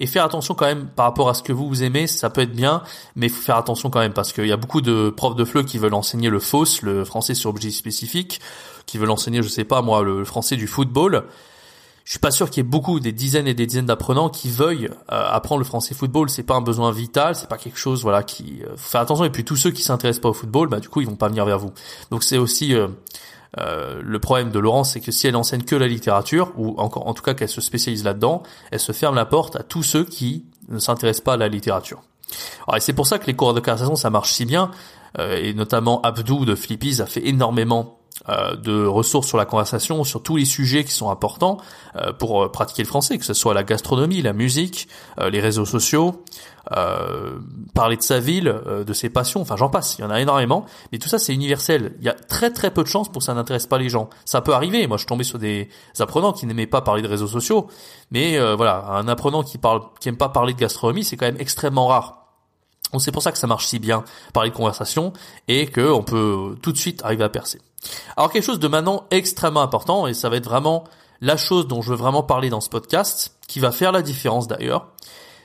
et 0.00 0.06
faire 0.06 0.24
attention 0.24 0.54
quand 0.54 0.66
même 0.66 0.88
par 0.88 1.06
rapport 1.06 1.28
à 1.28 1.34
ce 1.34 1.42
que 1.42 1.52
vous 1.52 1.68
vous 1.68 1.82
aimez, 1.82 2.06
ça 2.06 2.30
peut 2.30 2.40
être 2.40 2.52
bien, 2.52 2.82
mais 3.16 3.28
faut 3.28 3.42
faire 3.42 3.56
attention 3.56 3.90
quand 3.90 4.00
même 4.00 4.12
parce 4.12 4.32
qu'il 4.32 4.46
y 4.46 4.52
a 4.52 4.56
beaucoup 4.56 4.80
de 4.80 5.10
profs 5.10 5.36
de 5.36 5.44
FLE 5.44 5.64
qui 5.64 5.78
veulent 5.78 5.94
enseigner 5.94 6.30
le 6.30 6.38
FOSS, 6.38 6.82
le 6.82 7.04
français 7.04 7.34
sur 7.34 7.50
objet 7.50 7.70
spécifique, 7.70 8.40
qui 8.86 8.98
veulent 8.98 9.10
enseigner, 9.10 9.42
je 9.42 9.48
sais 9.48 9.64
pas 9.64 9.82
moi, 9.82 10.02
le 10.02 10.24
français 10.24 10.56
du 10.56 10.66
football. 10.66 11.24
Je 12.04 12.10
suis 12.10 12.18
pas 12.18 12.30
sûr 12.30 12.50
qu'il 12.50 12.62
y 12.62 12.66
ait 12.66 12.68
beaucoup, 12.68 13.00
des 13.00 13.12
dizaines 13.12 13.48
et 13.48 13.54
des 13.54 13.66
dizaines 13.66 13.86
d'apprenants 13.86 14.28
qui 14.28 14.50
veuillent 14.50 14.90
euh, 15.10 15.26
apprendre 15.30 15.60
le 15.60 15.64
français 15.64 15.94
football. 15.94 16.28
C'est 16.28 16.42
pas 16.42 16.54
un 16.54 16.60
besoin 16.60 16.92
vital, 16.92 17.34
c'est 17.34 17.48
pas 17.48 17.56
quelque 17.56 17.78
chose, 17.78 18.02
voilà, 18.02 18.22
qui 18.22 18.62
euh, 18.62 18.76
faut 18.76 18.90
faire 18.90 19.00
attention. 19.00 19.24
Et 19.24 19.30
puis 19.30 19.42
tous 19.42 19.56
ceux 19.56 19.70
qui 19.70 19.82
s'intéressent 19.82 20.20
pas 20.20 20.28
au 20.28 20.34
football, 20.34 20.68
bah 20.68 20.80
du 20.80 20.90
coup 20.90 21.00
ils 21.00 21.06
vont 21.06 21.16
pas 21.16 21.28
venir 21.28 21.46
vers 21.46 21.58
vous. 21.58 21.72
Donc 22.10 22.22
c'est 22.22 22.36
aussi 22.36 22.74
euh, 22.74 22.88
euh, 23.58 24.00
le 24.02 24.18
problème 24.18 24.50
de 24.50 24.58
Laurence, 24.58 24.92
c'est 24.92 25.00
que 25.00 25.12
si 25.12 25.26
elle 25.26 25.36
enseigne 25.36 25.62
que 25.62 25.76
la 25.76 25.86
littérature, 25.86 26.52
ou 26.56 26.74
encore 26.78 27.06
en 27.06 27.14
tout 27.14 27.22
cas 27.22 27.34
qu'elle 27.34 27.48
se 27.48 27.60
spécialise 27.60 28.04
là-dedans, 28.04 28.42
elle 28.70 28.80
se 28.80 28.92
ferme 28.92 29.14
la 29.14 29.26
porte 29.26 29.56
à 29.56 29.62
tous 29.62 29.82
ceux 29.82 30.04
qui 30.04 30.44
ne 30.68 30.78
s'intéressent 30.78 31.24
pas 31.24 31.34
à 31.34 31.36
la 31.36 31.48
littérature. 31.48 32.02
Alors, 32.66 32.76
et 32.76 32.80
c'est 32.80 32.92
pour 32.92 33.06
ça 33.06 33.18
que 33.18 33.26
les 33.26 33.34
cours 33.34 33.54
de 33.54 33.60
conversation 33.60 33.96
ça 33.96 34.10
marche 34.10 34.32
si 34.32 34.44
bien, 34.44 34.70
et 35.18 35.54
notamment 35.54 36.00
Abdou 36.00 36.44
de 36.44 36.56
Flippies 36.56 37.00
a 37.00 37.06
fait 37.06 37.24
énormément 37.28 38.00
euh, 38.30 38.56
de 38.56 38.86
ressources 38.86 39.26
sur 39.28 39.36
la 39.36 39.44
conversation, 39.44 40.02
sur 40.02 40.22
tous 40.22 40.36
les 40.36 40.46
sujets 40.46 40.82
qui 40.84 40.92
sont 40.92 41.10
importants 41.10 41.58
euh, 41.96 42.10
pour 42.14 42.42
euh, 42.42 42.48
pratiquer 42.50 42.82
le 42.82 42.88
français, 42.88 43.18
que 43.18 43.24
ce 43.24 43.34
soit 43.34 43.52
la 43.52 43.64
gastronomie, 43.64 44.22
la 44.22 44.32
musique, 44.32 44.88
les 45.18 45.40
réseaux 45.40 45.66
sociaux, 45.66 46.24
parler 47.74 47.96
de 47.96 48.02
sa 48.02 48.20
ville, 48.20 48.54
de 48.86 48.92
ses 48.94 49.10
passions, 49.10 49.42
enfin 49.42 49.56
j'en 49.56 49.68
passe, 49.68 49.98
il 49.98 50.02
y 50.02 50.04
en 50.04 50.10
a 50.10 50.20
énormément, 50.20 50.64
mais 50.90 50.98
tout 50.98 51.08
ça 51.08 51.18
c'est 51.18 51.34
universel. 51.34 51.94
Il 51.98 52.04
y 52.04 52.08
a 52.08 52.14
très 52.14 52.50
très 52.50 52.70
peu 52.70 52.82
de 52.82 52.88
chances 52.88 53.08
pour 53.08 53.18
que 53.18 53.24
ça 53.24 53.34
n'intéresse 53.34 53.66
pas 53.66 53.78
les 53.78 53.90
gens. 53.90 54.08
Ça 54.24 54.40
peut 54.40 54.54
arriver, 54.54 54.86
moi 54.86 54.96
je 54.96 55.04
tombé 55.04 55.24
sur 55.24 55.38
des 55.38 55.68
apprenants 55.98 56.32
qui 56.32 56.46
n'aimaient 56.46 56.66
pas 56.66 56.80
parler 56.80 57.02
de 57.02 57.08
réseaux 57.08 57.28
sociaux, 57.28 57.68
mais 58.10 58.38
voilà, 58.54 58.86
un 58.88 59.08
apprenant 59.08 59.42
qui 59.42 59.58
parle 59.58 59.82
qui 60.00 60.08
aime 60.08 60.16
pas 60.16 60.30
parler 60.30 60.54
de 60.54 60.58
gastronomie, 60.58 61.04
c'est 61.04 61.16
quand 61.16 61.26
même 61.26 61.40
extrêmement 61.40 61.88
rare. 61.88 62.23
Donc 62.94 63.02
c'est 63.02 63.10
pour 63.10 63.24
ça 63.24 63.32
que 63.32 63.38
ça 63.38 63.48
marche 63.48 63.66
si 63.66 63.80
bien 63.80 64.04
parler 64.32 64.50
de 64.50 64.54
conversation 64.54 65.12
et 65.48 65.66
que 65.66 65.90
on 65.90 66.04
peut 66.04 66.56
tout 66.62 66.70
de 66.70 66.78
suite 66.78 67.02
arriver 67.02 67.24
à 67.24 67.28
percer. 67.28 67.60
Alors 68.16 68.30
quelque 68.30 68.44
chose 68.44 68.60
de 68.60 68.68
maintenant 68.68 69.08
extrêmement 69.10 69.62
important, 69.62 70.06
et 70.06 70.14
ça 70.14 70.28
va 70.28 70.36
être 70.36 70.44
vraiment 70.44 70.84
la 71.20 71.36
chose 71.36 71.66
dont 71.66 71.82
je 71.82 71.90
veux 71.90 71.96
vraiment 71.96 72.22
parler 72.22 72.50
dans 72.50 72.60
ce 72.60 72.68
podcast, 72.68 73.36
qui 73.48 73.58
va 73.58 73.72
faire 73.72 73.90
la 73.90 74.00
différence 74.00 74.46
d'ailleurs, 74.46 74.92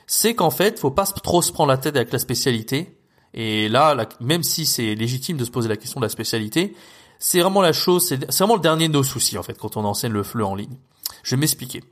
c'est 0.06 0.36
qu'en 0.36 0.52
fait, 0.52 0.78
faut 0.78 0.92
pas 0.92 1.06
trop 1.06 1.42
se 1.42 1.50
prendre 1.50 1.70
la 1.70 1.76
tête 1.76 1.96
avec 1.96 2.12
la 2.12 2.20
spécialité. 2.20 2.96
Et 3.34 3.68
là, 3.68 3.96
même 4.20 4.44
si 4.44 4.64
c'est 4.64 4.94
légitime 4.94 5.36
de 5.36 5.44
se 5.44 5.50
poser 5.50 5.68
la 5.68 5.76
question 5.76 5.98
de 5.98 6.04
la 6.04 6.08
spécialité, 6.08 6.76
c'est 7.18 7.40
vraiment 7.40 7.62
la 7.62 7.72
chose, 7.72 8.06
c'est 8.06 8.24
vraiment 8.38 8.54
le 8.54 8.60
dernier 8.60 8.86
de 8.86 8.92
nos 8.92 9.02
soucis 9.02 9.38
en 9.38 9.42
fait 9.42 9.58
quand 9.58 9.76
on 9.76 9.84
enseigne 9.84 10.12
le 10.12 10.22
FLE 10.22 10.44
en 10.44 10.54
ligne. 10.54 10.76
Je 11.24 11.34
vais 11.34 11.40
m'expliquer. 11.40 11.82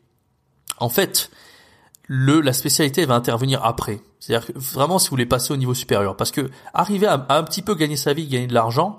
En 0.78 0.88
fait, 0.88 1.32
le 2.08 2.40
la 2.40 2.52
spécialité 2.52 3.04
va 3.04 3.14
intervenir 3.14 3.64
après. 3.64 4.00
C'est-à-dire 4.18 4.50
vraiment 4.56 4.98
si 4.98 5.08
vous 5.08 5.10
voulez 5.10 5.26
passer 5.26 5.52
au 5.52 5.56
niveau 5.56 5.74
supérieur, 5.74 6.16
parce 6.16 6.32
que 6.32 6.50
arriver 6.74 7.06
à 7.06 7.26
un 7.28 7.42
petit 7.44 7.62
peu 7.62 7.74
gagner 7.74 7.96
sa 7.96 8.14
vie, 8.14 8.26
gagner 8.26 8.46
de 8.46 8.54
l'argent, 8.54 8.96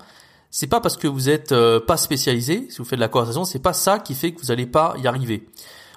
c'est 0.50 0.68
pas 0.68 0.80
parce 0.80 0.96
que 0.96 1.08
vous 1.08 1.28
êtes 1.28 1.52
euh, 1.52 1.80
pas 1.80 1.96
spécialisé, 1.96 2.66
si 2.70 2.78
vous 2.78 2.84
faites 2.84 2.98
de 2.98 3.04
la 3.04 3.08
conversation, 3.08 3.44
c'est 3.44 3.58
pas 3.58 3.72
ça 3.72 3.98
qui 3.98 4.14
fait 4.14 4.32
que 4.32 4.40
vous 4.40 4.50
allez 4.50 4.66
pas 4.66 4.94
y 5.02 5.06
arriver. 5.06 5.46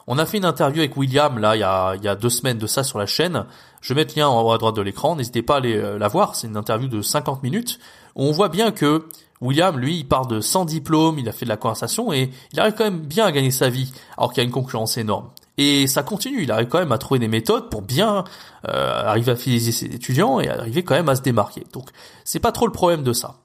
On 0.05 0.17
a 0.17 0.25
fait 0.25 0.37
une 0.37 0.45
interview 0.45 0.81
avec 0.81 0.97
William 0.97 1.37
là 1.37 1.55
il 1.55 1.59
y 2.03 2.07
a, 2.07 2.15
deux 2.15 2.29
semaines 2.29 2.57
de 2.57 2.67
ça 2.67 2.83
sur 2.83 2.99
la 2.99 3.05
chaîne. 3.05 3.45
Je 3.81 3.93
vais 3.93 4.01
mettre 4.01 4.13
le 4.15 4.21
lien 4.21 4.27
en 4.27 4.41
haut 4.41 4.51
à 4.51 4.57
droite 4.57 4.75
de 4.75 4.81
l'écran. 4.81 5.15
N'hésitez 5.15 5.43
pas 5.43 5.55
à 5.55 5.57
aller 5.57 5.77
euh, 5.77 5.97
la 5.97 6.07
voir. 6.07 6.35
C'est 6.35 6.47
une 6.47 6.57
interview 6.57 6.89
de 6.89 7.01
50 7.01 7.41
minutes. 7.41 7.79
on 8.15 8.31
voit 8.31 8.49
bien 8.49 8.71
que 8.71 9.07
William, 9.39 9.77
lui, 9.77 9.99
il 9.99 10.07
part 10.07 10.25
de 10.25 10.39
100 10.39 10.65
diplômes, 10.65 11.19
il 11.19 11.27
a 11.27 11.31
fait 11.31 11.45
de 11.45 11.49
la 11.49 11.57
conversation 11.57 12.13
et 12.13 12.31
il 12.53 12.59
arrive 12.59 12.73
quand 12.73 12.85
même 12.85 13.01
bien 13.01 13.25
à 13.25 13.31
gagner 13.31 13.51
sa 13.51 13.69
vie, 13.69 13.93
alors 14.17 14.31
qu'il 14.31 14.41
y 14.41 14.45
a 14.45 14.45
une 14.45 14.53
concurrence 14.53 14.97
énorme. 14.97 15.29
Et 15.57 15.85
ça 15.87 16.01
continue, 16.01 16.43
il 16.43 16.51
arrive 16.51 16.67
quand 16.67 16.79
même 16.79 16.91
à 16.91 16.97
trouver 16.97 17.19
des 17.19 17.27
méthodes 17.27 17.69
pour 17.69 17.83
bien 17.83 18.23
euh, 18.67 19.03
arriver 19.05 19.31
à 19.31 19.35
fidéliser 19.35 19.71
ses 19.71 19.85
étudiants 19.85 20.39
et 20.39 20.49
arriver 20.49 20.83
quand 20.83 20.95
même 20.95 21.09
à 21.09 21.15
se 21.15 21.21
démarquer. 21.21 21.63
Donc 21.73 21.89
c'est 22.23 22.39
pas 22.39 22.51
trop 22.51 22.65
le 22.65 22.71
problème 22.71 23.03
de 23.03 23.13
ça. 23.13 23.35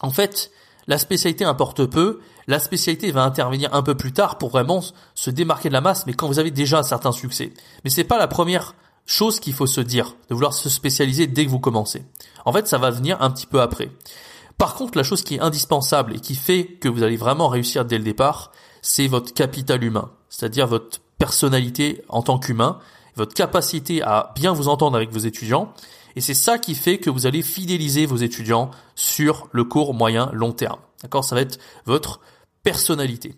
En 0.00 0.10
fait, 0.10 0.50
la 0.86 0.98
spécialité 0.98 1.44
importe 1.44 1.84
peu. 1.84 2.20
La 2.46 2.58
spécialité 2.58 3.10
va 3.10 3.24
intervenir 3.24 3.74
un 3.74 3.82
peu 3.82 3.94
plus 3.96 4.12
tard 4.12 4.38
pour 4.38 4.50
vraiment 4.50 4.82
se 5.14 5.30
démarquer 5.30 5.68
de 5.68 5.74
la 5.74 5.80
masse, 5.80 6.06
mais 6.06 6.14
quand 6.14 6.28
vous 6.28 6.38
avez 6.38 6.50
déjà 6.52 6.78
un 6.78 6.84
certain 6.84 7.12
succès. 7.12 7.52
Mais 7.84 7.90
c'est 7.90 8.04
pas 8.04 8.18
la 8.18 8.28
première 8.28 8.74
chose 9.04 9.40
qu'il 9.40 9.52
faut 9.52 9.66
se 9.66 9.80
dire, 9.80 10.16
de 10.28 10.34
vouloir 10.34 10.54
se 10.54 10.68
spécialiser 10.68 11.26
dès 11.26 11.44
que 11.44 11.50
vous 11.50 11.60
commencez. 11.60 12.04
En 12.44 12.52
fait, 12.52 12.66
ça 12.66 12.78
va 12.78 12.90
venir 12.90 13.20
un 13.20 13.30
petit 13.30 13.46
peu 13.46 13.60
après. 13.60 13.90
Par 14.58 14.74
contre, 14.74 14.96
la 14.96 15.04
chose 15.04 15.22
qui 15.22 15.36
est 15.36 15.40
indispensable 15.40 16.14
et 16.14 16.20
qui 16.20 16.34
fait 16.34 16.64
que 16.64 16.88
vous 16.88 17.02
allez 17.02 17.16
vraiment 17.16 17.48
réussir 17.48 17.84
dès 17.84 17.98
le 17.98 18.04
départ, 18.04 18.52
c'est 18.80 19.06
votre 19.06 19.34
capital 19.34 19.82
humain, 19.82 20.10
c'est-à-dire 20.28 20.66
votre 20.66 21.00
personnalité 21.18 22.02
en 22.08 22.22
tant 22.22 22.38
qu'humain, 22.38 22.78
votre 23.16 23.34
capacité 23.34 24.02
à 24.02 24.32
bien 24.34 24.52
vous 24.52 24.68
entendre 24.68 24.96
avec 24.96 25.10
vos 25.10 25.18
étudiants. 25.18 25.72
Et 26.16 26.20
c'est 26.20 26.34
ça 26.34 26.58
qui 26.58 26.74
fait 26.74 26.98
que 26.98 27.10
vous 27.10 27.26
allez 27.26 27.42
fidéliser 27.42 28.06
vos 28.06 28.16
étudiants 28.16 28.70
sur 28.94 29.48
le 29.52 29.64
court, 29.64 29.94
moyen, 29.94 30.30
long 30.32 30.52
terme. 30.52 30.78
D'accord? 31.02 31.24
Ça 31.24 31.34
va 31.34 31.42
être 31.42 31.58
votre 31.84 32.20
personnalité. 32.62 33.34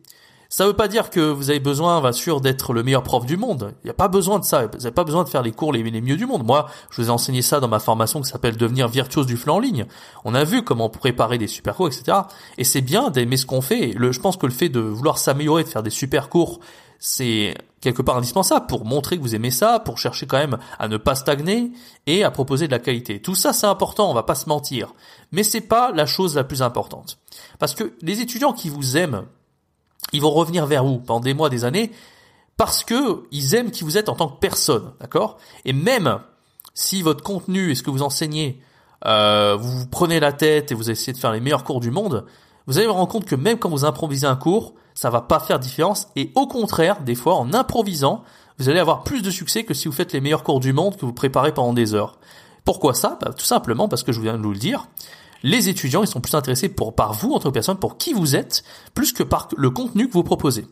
Ça 0.51 0.65
ne 0.65 0.71
veut 0.71 0.77
pas 0.77 0.89
dire 0.89 1.11
que 1.11 1.21
vous 1.21 1.51
avez 1.51 1.61
besoin, 1.61 2.01
va 2.01 2.13
sûr, 2.13 2.41
d'être 2.41 2.73
le 2.73 2.83
meilleur 2.83 3.03
prof 3.03 3.27
du 3.27 3.37
monde. 3.37 3.75
Il 3.83 3.87
n'y 3.87 3.91
a 3.91 3.95
pas 3.95 4.09
besoin 4.09 4.39
de 4.39 4.45
ça. 4.45 4.67
Vous 4.67 4.79
n'avez 4.79 4.93
pas 4.93 5.05
besoin 5.05 5.23
de 5.23 5.29
faire 5.29 5.43
les 5.43 5.53
cours 5.53 5.75
les, 5.75 5.83
mieux 6.01 6.17
du 6.17 6.25
monde. 6.25 6.47
Moi, 6.47 6.67
je 6.91 7.03
vous 7.03 7.09
ai 7.09 7.11
enseigné 7.11 7.43
ça 7.43 7.61
dans 7.61 7.69
ma 7.69 7.81
formation 7.81 8.23
qui 8.23 8.31
s'appelle 8.31 8.57
Devenir 8.57 8.89
virtuose 8.89 9.27
du 9.27 9.37
flux 9.37 9.51
en 9.51 9.59
ligne. 9.59 9.85
On 10.25 10.35
a 10.35 10.45
vu 10.45 10.63
comment 10.63 10.89
préparer 10.89 11.37
des 11.37 11.49
super 11.49 11.75
cours, 11.75 11.89
etc. 11.89 12.21
Et 12.57 12.65
c'est 12.65 12.81
bien 12.81 13.11
d'aimer 13.11 13.37
ce 13.37 13.45
qu'on 13.45 13.61
fait. 13.61 13.93
Je 13.99 14.21
pense 14.21 14.39
que 14.39 14.47
le 14.47 14.53
fait 14.53 14.71
de 14.71 14.81
vouloir 14.81 15.19
s'améliorer, 15.19 15.65
de 15.65 15.69
faire 15.69 15.83
des 15.83 15.91
super 15.91 16.31
cours, 16.31 16.61
c'est 16.99 17.55
quelque 17.81 18.03
part 18.03 18.17
indispensable 18.17 18.67
pour 18.67 18.85
montrer 18.85 19.17
que 19.17 19.23
vous 19.23 19.35
aimez 19.35 19.51
ça, 19.51 19.79
pour 19.79 19.99
chercher 19.99 20.27
quand 20.27 20.39
même 20.39 20.59
à 20.79 20.89
ne 20.89 20.97
pas 20.97 21.15
stagner 21.15 21.73
et 22.07 22.25
à 22.25 22.31
proposer 22.31 22.67
de 22.67 22.73
la 22.73 22.79
qualité. 22.79 23.21
Tout 23.21 23.35
ça, 23.35 23.53
c'est 23.53 23.67
important, 23.67 24.11
on 24.11 24.15
va 24.15 24.23
pas 24.23 24.35
se 24.35 24.49
mentir. 24.49 24.95
Mais 25.33 25.43
c'est 25.43 25.61
pas 25.61 25.93
la 25.93 26.07
chose 26.07 26.35
la 26.35 26.45
plus 26.45 26.63
importante. 26.63 27.19
Parce 27.59 27.75
que 27.75 27.95
les 28.03 28.21
étudiants 28.21 28.53
qui 28.53 28.69
vous 28.69 28.97
aiment, 28.97 29.25
ils 30.13 30.21
vont 30.21 30.31
revenir 30.31 30.67
vers 30.67 30.85
vous 30.85 30.99
pendant 30.99 31.21
des 31.21 31.35
mois, 31.35 31.51
des 31.51 31.65
années, 31.65 31.93
parce 32.57 32.83
que 32.83 33.25
ils 33.31 33.55
aiment 33.55 33.71
qui 33.71 33.85
vous 33.85 33.97
êtes 33.97 34.09
en 34.09 34.15
tant 34.15 34.29
que 34.29 34.41
personne, 34.41 34.93
d'accord? 35.01 35.39
Et 35.65 35.73
même 35.73 36.21
si 36.75 37.03
votre 37.03 37.23
contenu 37.23 37.71
et 37.71 37.75
ce 37.75 37.83
que 37.83 37.91
vous 37.91 38.03
enseignez, 38.03 38.61
euh, 39.07 39.57
vous 39.57 39.81
vous 39.81 39.87
prenez 39.87 40.19
la 40.19 40.33
tête 40.33 40.73
et 40.73 40.75
vous 40.75 40.91
essayez 40.91 41.13
de 41.13 41.19
faire 41.19 41.33
les 41.33 41.41
meilleurs 41.41 41.63
cours 41.63 41.81
du 41.81 41.91
monde, 41.91 42.25
vous 42.67 42.79
allez 42.79 42.87
vous 42.87 42.95
rendre 42.95 43.09
compte 43.09 43.25
que 43.25 43.37
même 43.37 43.59
quand 43.59 43.71
vous 43.71 43.85
improvisez 43.85 44.27
un 44.27 44.37
cours, 44.37 44.75
ça 44.99 45.11
va 45.11 45.21
pas 45.21 45.39
faire 45.39 45.61
différence. 45.61 46.09
Et 46.17 46.33
au 46.35 46.49
contraire, 46.49 47.03
des 47.03 47.15
fois, 47.15 47.37
en 47.37 47.55
improvisant, 47.55 48.25
vous 48.59 48.69
allez 48.69 48.81
avoir 48.81 49.05
plus 49.05 49.23
de 49.23 49.31
succès 49.31 49.63
que 49.63 49.73
si 49.73 49.87
vous 49.87 49.95
faites 49.95 50.13
les 50.13 50.21
meilleurs 50.21 50.43
cours 50.43 50.59
du 50.59 50.73
monde 50.73 50.97
que 50.97 51.07
vous 51.07 51.13
préparez 51.13 51.55
pendant 51.55 51.73
des 51.73 51.95
heures. 51.95 52.19
Pourquoi 52.65 52.95
ça? 52.95 53.17
Bah, 53.23 53.31
Tout 53.33 53.45
simplement 53.45 53.87
parce 53.87 54.03
que 54.03 54.11
je 54.11 54.21
viens 54.21 54.37
de 54.37 54.43
vous 54.43 54.51
le 54.51 54.59
dire, 54.59 54.89
les 55.45 55.69
étudiants, 55.69 56.03
ils 56.03 56.09
sont 56.09 56.21
plus 56.21 56.35
intéressés 56.35 56.69
pour, 56.69 56.97
par 56.97 57.13
vous, 57.13 57.33
entre 57.33 57.53
personnes, 57.53 57.79
pour 57.79 57.97
qui 57.97 58.13
vous 58.13 58.35
êtes, 58.35 58.65
plus 58.93 59.13
que 59.13 59.23
par 59.23 59.47
le 59.57 59.71
contenu 59.71 60.09
que 60.09 60.15
vous 60.15 60.25
proposez. 60.25 60.67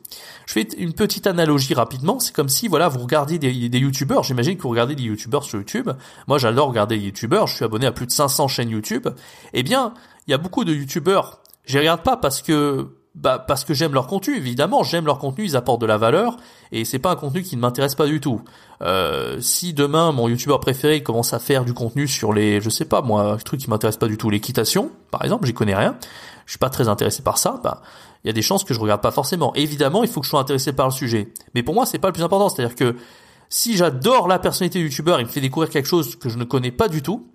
Je 0.47 0.55
fais 0.55 0.63
une 0.77 0.93
petite 0.93 1.29
analogie 1.29 1.75
rapidement. 1.75 2.19
C'est 2.19 2.35
comme 2.35 2.49
si, 2.49 2.67
voilà, 2.67 2.89
vous 2.89 2.99
regardiez 2.99 3.39
des, 3.39 3.79
youtubeurs. 3.79 4.25
J'imagine 4.25 4.57
que 4.57 4.63
vous 4.63 4.71
regardez 4.71 4.97
des 4.97 5.05
youtubeurs 5.05 5.45
sur 5.45 5.61
YouTube. 5.61 5.89
Moi, 6.27 6.39
j'adore 6.39 6.67
regarder 6.67 6.99
des 6.99 7.05
youtubeurs. 7.05 7.47
Je 7.47 7.55
suis 7.55 7.65
abonné 7.65 7.87
à 7.87 7.93
plus 7.93 8.07
de 8.07 8.11
500 8.11 8.49
chaînes 8.49 8.71
YouTube. 8.71 9.07
Eh 9.53 9.63
bien, 9.63 9.95
il 10.27 10.33
y 10.33 10.35
a 10.35 10.39
beaucoup 10.39 10.65
de 10.65 10.75
youtubeurs. 10.75 11.39
Je 11.65 11.75
les 11.75 11.79
regarde 11.81 12.03
pas 12.03 12.17
parce 12.17 12.43
que 12.43 12.89
bah 13.17 13.39
parce 13.39 13.65
que 13.65 13.73
j'aime 13.73 13.95
leur 13.95 14.07
contenu, 14.07 14.37
évidemment, 14.37 14.83
j'aime 14.83 15.07
leur 15.07 15.19
contenu, 15.19 15.45
ils 15.45 15.57
apportent 15.57 15.81
de 15.81 15.87
la 15.87 15.97
valeur 15.97 16.37
et 16.71 16.85
c'est 16.85 16.99
pas 16.99 17.11
un 17.11 17.17
contenu 17.17 17.43
qui 17.43 17.57
ne 17.57 17.63
m'intéresse 17.63 17.95
pas 17.95 18.07
du 18.07 18.21
tout. 18.21 18.43
Euh, 18.83 19.41
si 19.41 19.73
demain 19.73 20.13
mon 20.13 20.29
youtubeur 20.29 20.61
préféré 20.61 21.03
commence 21.03 21.33
à 21.33 21.39
faire 21.39 21.65
du 21.65 21.73
contenu 21.73 22.07
sur 22.07 22.35
les, 22.35 22.61
je 22.61 22.69
sais 22.69 22.85
pas 22.85 23.01
moi, 23.01 23.33
un 23.33 23.37
truc 23.39 23.61
qui 23.61 23.71
m'intéresse 23.71 23.97
pas 23.97 24.07
du 24.07 24.19
tout, 24.19 24.29
l'équitation, 24.29 24.91
par 25.11 25.25
exemple, 25.25 25.47
j'y 25.47 25.55
connais 25.55 25.75
rien, 25.75 25.97
je 26.45 26.53
suis 26.53 26.59
pas 26.59 26.69
très 26.69 26.89
intéressé 26.89 27.23
par 27.23 27.39
ça, 27.39 27.59
bah 27.65 27.81
il 28.23 28.27
y 28.27 28.31
a 28.31 28.35
des 28.35 28.43
chances 28.43 28.65
que 28.65 28.75
je 28.75 28.81
regarde 28.81 29.01
pas 29.01 29.13
forcément. 29.13 29.55
Évidemment, 29.55 30.03
il 30.03 30.11
faut 30.11 30.21
que 30.21 30.27
je 30.27 30.31
sois 30.31 30.41
intéressé 30.41 30.75
par 30.75 30.87
le 30.87 30.93
sujet, 30.93 31.33
mais 31.55 31.63
pour 31.63 31.75
moi 31.75 31.87
c'est 31.87 31.99
pas 31.99 32.09
le 32.09 32.13
plus 32.13 32.23
important, 32.23 32.51
c'est-à-dire 32.51 32.77
que 32.77 32.97
si 33.49 33.79
j'adore 33.79 34.29
la 34.29 34.39
personnalité 34.39 34.79
du 34.79 34.87
youtubeur, 34.87 35.21
il 35.21 35.27
me 35.27 35.31
fait 35.31 35.41
découvrir 35.41 35.71
quelque 35.71 35.89
chose 35.89 36.17
que 36.17 36.29
je 36.29 36.37
ne 36.37 36.45
connais 36.45 36.73
pas 36.73 36.89
du 36.89 37.01
tout, 37.01 37.27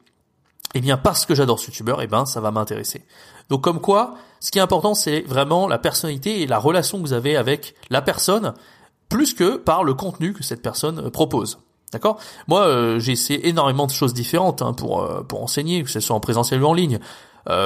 eh 0.73 0.81
bien 0.81 0.97
parce 0.97 1.25
que 1.25 1.35
j'adore 1.35 1.59
ce 1.59 1.67
youtubeur, 1.67 2.01
eh 2.01 2.07
ben 2.07 2.25
ça 2.25 2.41
va 2.41 2.51
m'intéresser. 2.51 3.05
Donc 3.49 3.61
comme 3.61 3.81
quoi, 3.81 4.15
ce 4.39 4.51
qui 4.51 4.59
est 4.59 4.61
important, 4.61 4.95
c'est 4.95 5.21
vraiment 5.21 5.67
la 5.67 5.77
personnalité 5.77 6.41
et 6.41 6.47
la 6.47 6.57
relation 6.57 6.97
que 6.97 7.03
vous 7.03 7.13
avez 7.13 7.35
avec 7.35 7.75
la 7.89 8.01
personne, 8.01 8.53
plus 9.09 9.33
que 9.33 9.57
par 9.57 9.83
le 9.83 9.93
contenu 9.93 10.33
que 10.33 10.43
cette 10.43 10.61
personne 10.61 10.99
euh, 10.99 11.09
propose. 11.09 11.59
D'accord? 11.91 12.17
Moi, 12.47 12.61
euh, 12.61 12.99
j'ai 12.99 13.11
essayé 13.11 13.49
énormément 13.49 13.85
de 13.85 13.91
choses 13.91 14.13
différentes 14.13 14.61
hein, 14.61 14.71
pour 14.71 15.01
euh, 15.01 15.23
pour 15.23 15.43
enseigner, 15.43 15.83
que 15.83 15.89
ce 15.89 15.99
soit 15.99 16.15
en 16.15 16.21
présentiel 16.21 16.63
ou 16.63 16.67
en 16.67 16.73
ligne. 16.73 16.99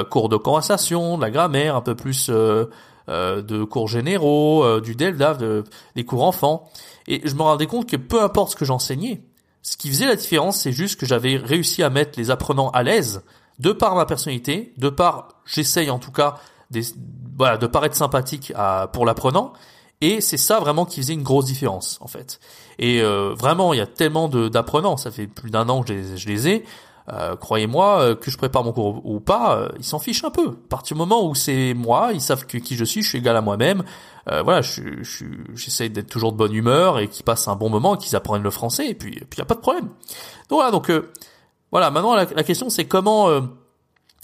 cours 0.10 0.30
de 0.30 0.38
conversation, 0.38 1.18
de 1.18 1.22
la 1.22 1.30
grammaire, 1.30 1.76
un 1.76 1.82
peu 1.82 1.96
plus 1.96 2.30
de 2.30 3.64
cours 3.66 3.90
généraux, 3.90 4.80
du 4.80 4.96
DELDAF, 4.96 5.38
de, 5.38 5.66
des 5.96 6.06
cours 6.06 6.24
enfants. 6.24 6.70
Et 7.08 7.22
je 7.28 7.36
me 7.36 7.42
rendais 7.42 7.68
compte 7.68 7.88
que 7.88 7.98
peu 7.98 8.24
importe 8.24 8.52
ce 8.52 8.56
que 8.56 8.64
j'enseignais, 8.64 9.22
ce 9.66 9.78
qui 9.78 9.90
faisait 9.90 10.06
la 10.06 10.16
différence, 10.16 10.62
c'est 10.62 10.72
juste 10.72 11.00
que 11.00 11.08
j'avais 11.08 11.38
réussi 11.38 11.82
à 11.82 11.90
mettre 11.90 12.20
les 12.20 12.30
apprenants 12.30 12.70
à 12.70 12.84
l'aise, 12.84 13.24
de 13.58 13.72
par 13.72 13.96
ma 13.96 14.06
personnalité, 14.06 14.74
de 14.78 14.90
par, 14.90 15.30
j'essaye 15.44 15.90
en 15.90 15.98
tout 15.98 16.12
cas, 16.12 16.38
de 16.70 17.66
paraître 17.66 17.96
sympathique 17.96 18.54
pour 18.94 19.08
l'apprenant, 19.08 19.54
et 20.02 20.22
c'est 20.22 20.38
ça 20.38 20.60
vraiment 20.60 20.86
qui 20.86 21.02
faisait 21.02 21.14
une 21.14 21.24
grosse 21.24 21.46
différence 21.46 21.98
en 22.02 22.08
fait. 22.08 22.40
Et 22.78 23.02
euh, 23.02 23.34
vraiment, 23.36 23.74
il 23.74 23.78
y 23.78 23.82
a 23.82 23.88
tellement 23.88 24.28
d'apprenants, 24.30 24.98
ça 24.98 25.10
fait 25.10 25.26
plus 25.26 25.50
d'un 25.50 25.68
an 25.68 25.82
que 25.82 26.00
je 26.00 26.16
je 26.16 26.28
les 26.28 26.48
ai, 26.48 26.66
euh, 27.12 27.36
croyez-moi, 27.36 28.00
euh, 28.00 28.16
que 28.16 28.32
je 28.32 28.38
prépare 28.38 28.64
mon 28.64 28.72
cours 28.72 29.06
ou 29.06 29.20
pas, 29.20 29.58
euh, 29.58 29.70
ils 29.78 29.84
s'en 29.84 30.00
fichent 30.00 30.24
un 30.24 30.32
peu. 30.32 30.48
À 30.48 30.70
partir 30.70 30.96
du 30.96 31.00
moment 31.00 31.28
où 31.28 31.36
c'est 31.36 31.74
moi, 31.76 32.12
ils 32.14 32.22
savent 32.22 32.46
que 32.46 32.58
qui 32.58 32.76
je 32.76 32.84
suis, 32.84 33.04
je 33.04 33.10
suis 33.10 33.18
égal 33.20 33.36
à 33.38 33.42
moi-même. 33.42 33.84
voilà, 34.26 34.62
je, 34.62 34.82
je, 35.04 35.26
j'essaie 35.54 35.90
d'être 35.90 36.10
toujours 36.10 36.32
de 36.32 36.38
bonne 36.38 36.54
humeur 36.54 36.98
et 36.98 37.08
qu'ils 37.08 37.24
passent 37.24 37.48
un 37.48 37.56
bon 37.56 37.70
moment, 37.70 37.96
qu'ils 37.96 38.16
apprennent 38.16 38.42
le 38.42 38.50
français, 38.50 38.90
et 38.90 38.96
puis 38.96 39.14
il 39.16 39.26
puis 39.28 39.38
y 39.38 39.42
a 39.42 39.46
pas 39.46 39.54
de 39.54 39.60
problème. 39.60 39.86
Donc 40.50 40.58
voilà, 40.60 40.72
donc 40.72 40.92
voilà. 41.72 41.92
Maintenant, 41.92 42.16
la, 42.16 42.26
la 42.26 42.44
question 42.44 42.70
c'est 42.70 42.86
comment 42.86 43.30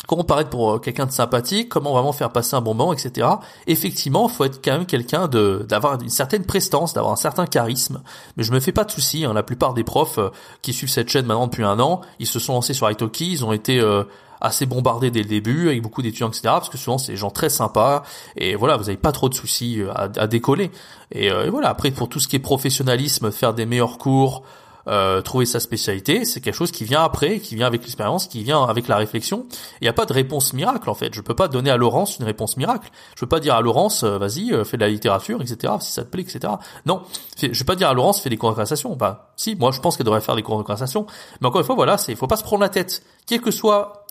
comment 0.08 0.24
paraître 0.24 0.50
pour 0.50 0.74
euh, 0.74 0.80
quelqu'un 0.80 1.06
de 1.06 1.12
sympathique, 1.12 1.70
comment 1.70 1.94
vraiment 1.94 2.12
faire 2.12 2.32
passer 2.32 2.56
un 2.56 2.62
bon 2.62 2.74
moment, 2.74 2.94
etc. 2.94 3.28
Effectivement, 3.68 4.28
faut 4.28 4.44
être 4.44 4.64
quand 4.64 4.74
même 4.74 4.86
quelqu'un 4.86 5.28
de 5.28 5.66
d'avoir 5.68 6.02
une 6.02 6.10
certaine 6.10 6.46
prestance, 6.46 6.94
d'avoir 6.94 7.14
un 7.14 7.18
certain 7.18 7.46
charisme. 7.46 8.02
Mais 8.38 8.44
je 8.44 8.52
me 8.52 8.60
fais 8.60 8.72
pas 8.72 8.84
de 8.84 8.92
soucis. 8.92 9.26
Hein. 9.26 9.34
La 9.34 9.44
plupart 9.44 9.74
des 9.74 9.84
profs 9.84 10.18
euh, 10.18 10.30
qui 10.62 10.74
suivent 10.74 10.90
cette 10.90 11.10
chaîne 11.10 11.26
maintenant 11.26 11.48
depuis 11.48 11.64
un 11.64 11.80
an, 11.80 12.02
ils 12.20 12.28
se 12.28 12.40
sont 12.40 12.54
lancés 12.54 12.74
sur 12.74 12.90
Italki, 12.90 13.32
ils 13.32 13.46
ont 13.46 13.54
été 13.54 13.80
euh, 13.80 14.04
assez 14.42 14.66
bombardés 14.66 15.12
dès 15.12 15.22
le 15.22 15.30
début 15.30 15.70
avec 15.70 15.82
beaucoup 15.82 16.02
d'étudiants, 16.02 16.30
etc. 16.30 16.42
Parce 16.46 16.70
que 16.70 16.78
souvent 16.78 16.98
c'est 16.98 17.12
des 17.12 17.18
gens 17.18 17.30
très 17.30 17.50
sympas 17.50 18.04
et 18.36 18.56
voilà, 18.56 18.78
vous 18.78 18.90
avez 18.90 18.98
pas 18.98 19.12
trop 19.12 19.30
de 19.30 19.36
soucis 19.36 19.82
à, 19.94 20.10
à 20.18 20.28
décoller. 20.28 20.72
Et, 21.12 21.28
et, 21.28 21.50
voilà. 21.50 21.70
Après, 21.70 21.92
pour 21.92 22.10
tout 22.10 22.20
ce 22.20 22.28
qui 22.28 22.38
est 22.38 22.40
professionnalisme, 22.40 23.32
faire 23.32 23.54
des 23.54 23.66
meilleurs 23.66 23.98
cours. 23.98 24.44
Euh, 24.88 25.22
trouver 25.22 25.46
sa 25.46 25.60
spécialité, 25.60 26.26
c'est 26.26 26.42
quelque 26.42 26.56
chose 26.56 26.72
qui 26.72 26.86
vient 26.86 27.04
après, 27.04 27.40
qui 27.40 27.56
vient 27.56 27.68
avec 27.68 27.82
l'expérience, 27.82 28.28
qui 28.28 28.44
vient 28.44 28.64
avec 28.64 28.88
la 28.88 28.98
réflexion. 28.98 29.46
Il 29.80 29.86
n'y 29.86 29.88
a 29.88 29.94
pas 29.94 30.06
de 30.06 30.14
réponse 30.14 30.54
miracle 30.54 30.90
en 30.90 30.96
fait. 30.96 31.14
Je 31.14 31.22
peux 31.22 31.36
pas 31.36 31.48
donner 31.48 31.70
à 31.70 31.78
Laurence 31.78 32.18
une 32.18 32.26
réponse 32.26 32.58
miracle. 32.58 32.90
Je 33.16 33.20
peux 33.22 33.30
pas 33.30 33.40
dire 33.40 33.56
à 33.56 33.62
Laurence, 33.62 34.04
euh, 34.04 34.18
vas-y, 34.18 34.52
euh, 34.52 34.64
fais 34.64 34.78
de 34.78 34.82
la 34.82 34.90
littérature, 34.90 35.42
etc. 35.42 35.74
Si 35.80 35.92
ça 35.92 36.04
te 36.04 36.10
plaît, 36.10 36.24
etc. 36.24 36.54
Non, 36.86 37.04
je 37.40 37.48
vais 37.48 37.66
pas 37.66 37.76
dire 37.76 37.90
à 37.90 37.94
Laurence, 37.94 38.22
fais 38.22 38.30
des 38.30 38.38
cours 38.38 38.50
de 38.50 38.56
conversation. 38.56 38.96
Bah, 38.96 39.34
si, 39.36 39.56
moi 39.56 39.72
je 39.72 39.80
pense 39.80 39.98
qu'elle 39.98 40.06
devrait 40.06 40.22
faire 40.22 40.36
des 40.36 40.44
cours 40.44 40.58
de 40.58 40.64
conversation. 40.64 41.06
Mais 41.42 41.48
encore 41.48 41.62
une 41.62 41.68
fois, 41.68 41.76
voilà, 41.76 41.98
c'est, 41.98 42.16
faut 42.16 42.28
pas 42.28 42.38
se 42.38 42.44
prendre 42.44 42.62
la 42.62 42.70
tête. 42.70 43.04
Quel 43.28 43.42
que 43.42 43.52
soit, 43.52 44.08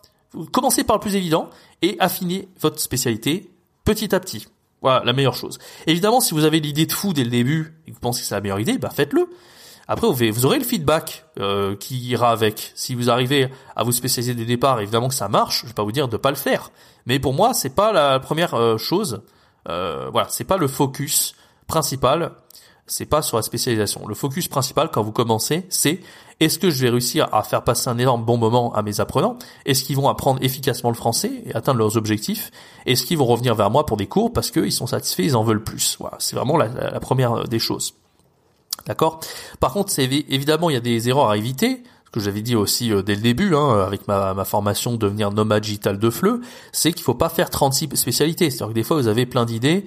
commencez 0.53 0.85
par 0.85 0.97
le 0.97 1.01
plus 1.01 1.17
évident 1.17 1.51
et 1.83 1.97
affinez 1.99 2.49
votre 2.61 2.79
spécialité 2.79 3.51
petit 3.85 4.15
à 4.15 4.21
petit. 4.21 4.47
Voilà, 4.83 5.03
la 5.05 5.13
meilleure 5.13 5.35
chose. 5.35 5.59
Évidemment, 5.87 6.21
si 6.21 6.33
vous 6.33 6.45
avez 6.45 6.61
l'idée 6.61 6.87
de 6.87 6.93
fou 6.93 7.13
dès 7.13 7.25
le 7.25 7.31
début 7.31 7.75
et 7.87 7.91
que 7.91 7.97
vous 7.97 8.01
pensez 8.01 8.23
que 8.23 8.27
c'est 8.27 8.35
la 8.35 8.41
meilleure 8.41 8.61
idée, 8.61 8.79
bah 8.79 8.91
faites-le. 8.91 9.29
Après, 9.93 10.07
vous 10.07 10.47
aurez 10.47 10.61
le 10.61 10.65
feedback 10.65 11.25
euh, 11.41 11.75
qui 11.75 11.99
ira 11.99 12.31
avec. 12.31 12.71
Si 12.77 12.95
vous 12.95 13.11
arrivez 13.11 13.49
à 13.75 13.83
vous 13.83 13.91
spécialiser 13.91 14.35
le 14.35 14.45
départ, 14.45 14.79
évidemment 14.79 15.09
que 15.09 15.15
ça 15.15 15.29
marche. 15.29 15.63
Je 15.63 15.67
vais 15.67 15.75
pas 15.75 15.83
vous 15.83 15.91
dire 15.91 16.07
de 16.07 16.17
pas 16.17 16.31
le 16.31 16.37
faire, 16.37 16.71
mais 17.07 17.19
pour 17.19 17.35
moi, 17.35 17.55
c'est 17.55 17.75
pas 17.75 17.93
la 17.93 18.21
première 18.21 18.55
euh, 18.55 18.79
chose. 18.79 19.23
Euh, 19.69 20.09
voilà, 20.13 20.29
c'est 20.31 20.45
pas 20.45 20.59
le 20.59 20.69
focus 20.69 21.35
principal. 21.67 22.31
C'est 22.87 23.05
pas 23.05 23.21
sur 23.21 23.37
la 23.37 23.43
spécialisation. 23.43 24.07
Le 24.07 24.15
focus 24.15 24.47
principal 24.47 24.93
quand 24.93 25.03
vous 25.03 25.11
commencez, 25.11 25.67
c'est 25.71 25.99
est-ce 26.39 26.61
que 26.61 26.71
je 26.71 26.85
vais 26.85 26.91
réussir 26.91 27.29
à 27.33 27.43
faire 27.43 27.65
passer 27.65 27.91
un 27.91 27.99
énorme 27.99 28.25
bon 28.25 28.37
moment 28.37 28.73
à 28.75 28.83
mes 28.83 29.01
apprenants? 29.01 29.39
Est-ce 29.67 29.83
qu'ils 29.83 29.97
vont 29.97 30.09
apprendre 30.09 30.41
efficacement 30.41 30.91
le 30.91 30.97
français 30.97 31.43
et 31.47 31.55
atteindre 31.57 31.81
leurs 31.81 31.97
objectifs? 31.97 32.53
Est-ce 32.87 33.05
qu'ils 33.05 33.19
vont 33.19 33.27
revenir 33.27 33.57
vers 33.57 33.71
moi 33.71 33.87
pour 33.87 33.97
des 33.97 34.07
cours 34.07 34.33
parce 34.33 34.53
qu'ils 34.53 34.71
sont 34.71 34.87
satisfaits, 34.87 35.23
ils 35.23 35.37
en 35.37 35.43
veulent 35.43 35.65
plus? 35.65 35.97
Voilà, 35.99 36.17
c'est 36.21 36.37
vraiment 36.37 36.57
la, 36.57 36.69
la 36.69 37.01
première 37.01 37.49
des 37.49 37.59
choses. 37.59 37.95
D'accord? 38.87 39.21
Par 39.61 39.73
contre, 39.73 39.93
c'est 39.93 40.05
évidemment, 40.05 40.71
il 40.71 40.75
y 40.75 40.77
a 40.77 40.81
des 40.81 41.09
erreurs 41.09 41.31
à 41.31 41.37
éviter. 41.37 41.83
Ce 42.07 42.11
que 42.11 42.21
j'avais 42.21 42.43
dit 42.43 42.57
aussi 42.57 42.93
euh, 42.93 43.03
dès 43.03 43.15
le 43.15 43.21
début, 43.21 43.55
hein, 43.55 43.85
avec 43.87 44.09
ma, 44.09 44.35
ma 44.35 44.45
formation 44.45 44.97
devenir 44.97 45.31
nomade 45.31 45.63
digital 45.63 45.99
de 45.99 46.11
fleu, 46.11 46.41
c'est 46.73 46.93
qu'il 46.93 47.05
faut 47.05 47.15
pas 47.15 47.29
faire 47.29 47.51
36 47.51 47.95
spécialités. 47.95 48.51
C'est-à-dire 48.51 48.69
que 48.69 48.75
des 48.75 48.83
fois, 48.83 48.97
vous 48.97 49.07
avez 49.07 49.27
plein 49.27 49.45
d'idées. 49.45 49.87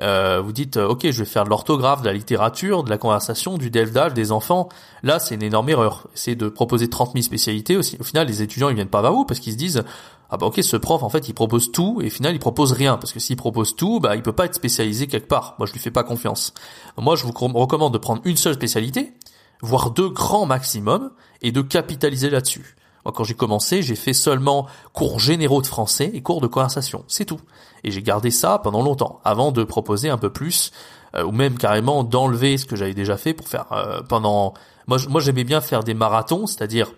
Euh, 0.00 0.40
vous 0.40 0.52
dites, 0.52 0.76
euh, 0.76 0.88
ok, 0.88 1.10
je 1.10 1.18
vais 1.18 1.24
faire 1.24 1.44
de 1.44 1.50
l'orthographe, 1.50 2.00
de 2.02 2.06
la 2.06 2.12
littérature, 2.12 2.84
de 2.84 2.90
la 2.90 2.98
conversation, 2.98 3.58
du 3.58 3.70
delta, 3.70 4.10
des 4.10 4.32
enfants. 4.32 4.68
Là, 5.02 5.18
c'est 5.18 5.34
une 5.34 5.42
énorme 5.42 5.68
erreur. 5.68 6.08
C'est 6.14 6.34
de 6.34 6.48
proposer 6.48 6.88
30 6.88 7.12
000 7.12 7.22
spécialités. 7.22 7.76
Au 7.76 7.82
final, 7.82 8.26
les 8.26 8.42
étudiants, 8.42 8.68
ils 8.68 8.76
viennent 8.76 8.88
pas 8.88 9.02
vers 9.02 9.12
vous 9.12 9.24
parce 9.24 9.40
qu'ils 9.40 9.52
se 9.52 9.58
disent, 9.58 9.84
ah 10.30 10.36
bah 10.36 10.46
ok 10.46 10.60
ce 10.62 10.76
prof 10.76 11.02
en 11.02 11.08
fait 11.08 11.28
il 11.28 11.34
propose 11.34 11.72
tout 11.72 12.00
et 12.02 12.06
au 12.06 12.10
final 12.10 12.34
il 12.34 12.38
propose 12.38 12.70
rien 12.72 12.96
parce 12.96 13.12
que 13.12 13.18
s'il 13.18 13.36
propose 13.36 13.74
tout 13.74 13.98
bah 13.98 14.14
il 14.14 14.22
peut 14.22 14.32
pas 14.32 14.44
être 14.44 14.54
spécialisé 14.54 15.08
quelque 15.08 15.26
part 15.26 15.56
moi 15.58 15.66
je 15.66 15.72
lui 15.72 15.80
fais 15.80 15.90
pas 15.90 16.04
confiance 16.04 16.54
moi 16.96 17.16
je 17.16 17.24
vous 17.24 17.32
recommande 17.32 17.92
de 17.92 17.98
prendre 17.98 18.22
une 18.24 18.36
seule 18.36 18.54
spécialité 18.54 19.12
voire 19.60 19.90
deux 19.90 20.08
grands 20.08 20.46
maximum 20.46 21.10
et 21.42 21.50
de 21.50 21.62
capitaliser 21.62 22.30
là-dessus 22.30 22.76
Quand 23.04 23.24
j'ai 23.24 23.34
commencé, 23.34 23.82
j'ai 23.82 23.94
fait 23.94 24.12
seulement 24.12 24.66
cours 24.92 25.20
généraux 25.20 25.62
de 25.62 25.66
français 25.66 26.10
et 26.12 26.22
cours 26.22 26.40
de 26.40 26.46
conversation. 26.46 27.04
C'est 27.08 27.24
tout. 27.24 27.40
Et 27.82 27.90
j'ai 27.90 28.02
gardé 28.02 28.30
ça 28.30 28.58
pendant 28.58 28.82
longtemps, 28.82 29.20
avant 29.24 29.52
de 29.52 29.64
proposer 29.64 30.10
un 30.10 30.18
peu 30.18 30.30
plus, 30.30 30.70
euh, 31.16 31.24
ou 31.24 31.32
même 31.32 31.56
carrément 31.56 32.04
d'enlever 32.04 32.58
ce 32.58 32.66
que 32.66 32.76
j'avais 32.76 32.94
déjà 32.94 33.16
fait 33.16 33.32
pour 33.32 33.48
faire 33.48 33.66
euh, 33.72 34.02
pendant. 34.02 34.54
Moi, 34.86 35.20
j'aimais 35.20 35.44
bien 35.44 35.60
faire 35.60 35.84
des 35.84 35.94
marathons, 35.94 36.46
c'est-à-dire, 36.46 36.92